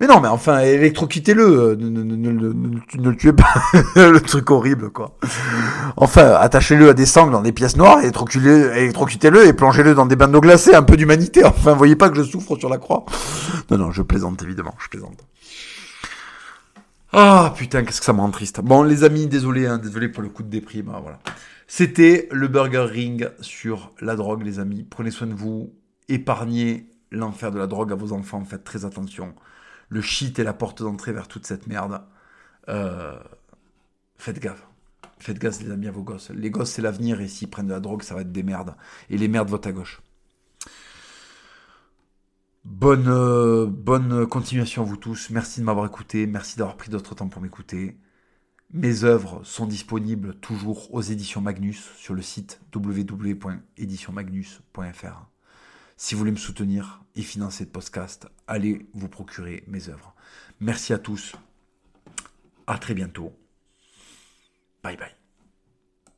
[0.00, 3.52] Mais non, mais enfin, électrocutez-le, euh, ne, ne, ne, ne, le tuez pas.
[3.96, 5.16] le truc horrible, quoi.
[5.96, 10.28] Enfin, attachez-le à des sangles dans des pièces noires, électrocutez-le et plongez-le dans des bains
[10.28, 11.44] d'eau glacée, un peu d'humanité.
[11.44, 13.04] Enfin, voyez pas que je souffre sur la croix.
[13.70, 15.24] Non, non, je plaisante, évidemment, je plaisante.
[17.14, 18.62] Ah putain, qu'est-ce que ça me rend triste.
[18.62, 20.88] Bon, les amis, désolé, hein, désolé pour le coup de déprime.
[20.88, 21.18] Hein, voilà.
[21.66, 24.82] C'était le Burger Ring sur la drogue, les amis.
[24.84, 25.74] Prenez soin de vous,
[26.08, 29.34] épargnez l'enfer de la drogue à vos enfants, faites très attention.
[29.90, 32.00] Le shit est la porte d'entrée vers toute cette merde.
[32.70, 33.18] Euh,
[34.16, 34.66] faites gaffe.
[35.18, 36.30] Faites gaffe, les amis, à vos gosses.
[36.30, 38.74] Les gosses, c'est l'avenir, et s'ils prennent de la drogue, ça va être des merdes.
[39.10, 40.00] Et les merdes votent à gauche.
[42.64, 45.30] Bonne, euh, bonne continuation à vous tous.
[45.30, 46.26] Merci de m'avoir écouté.
[46.26, 47.98] Merci d'avoir pris d'autres temps pour m'écouter.
[48.70, 55.26] Mes œuvres sont disponibles toujours aux éditions Magnus sur le site www.éditionmagnus.fr.
[55.96, 60.14] Si vous voulez me soutenir et financer le podcast, allez vous procurer mes œuvres.
[60.60, 61.34] Merci à tous.
[62.66, 63.32] À très bientôt.
[64.82, 65.21] Bye bye.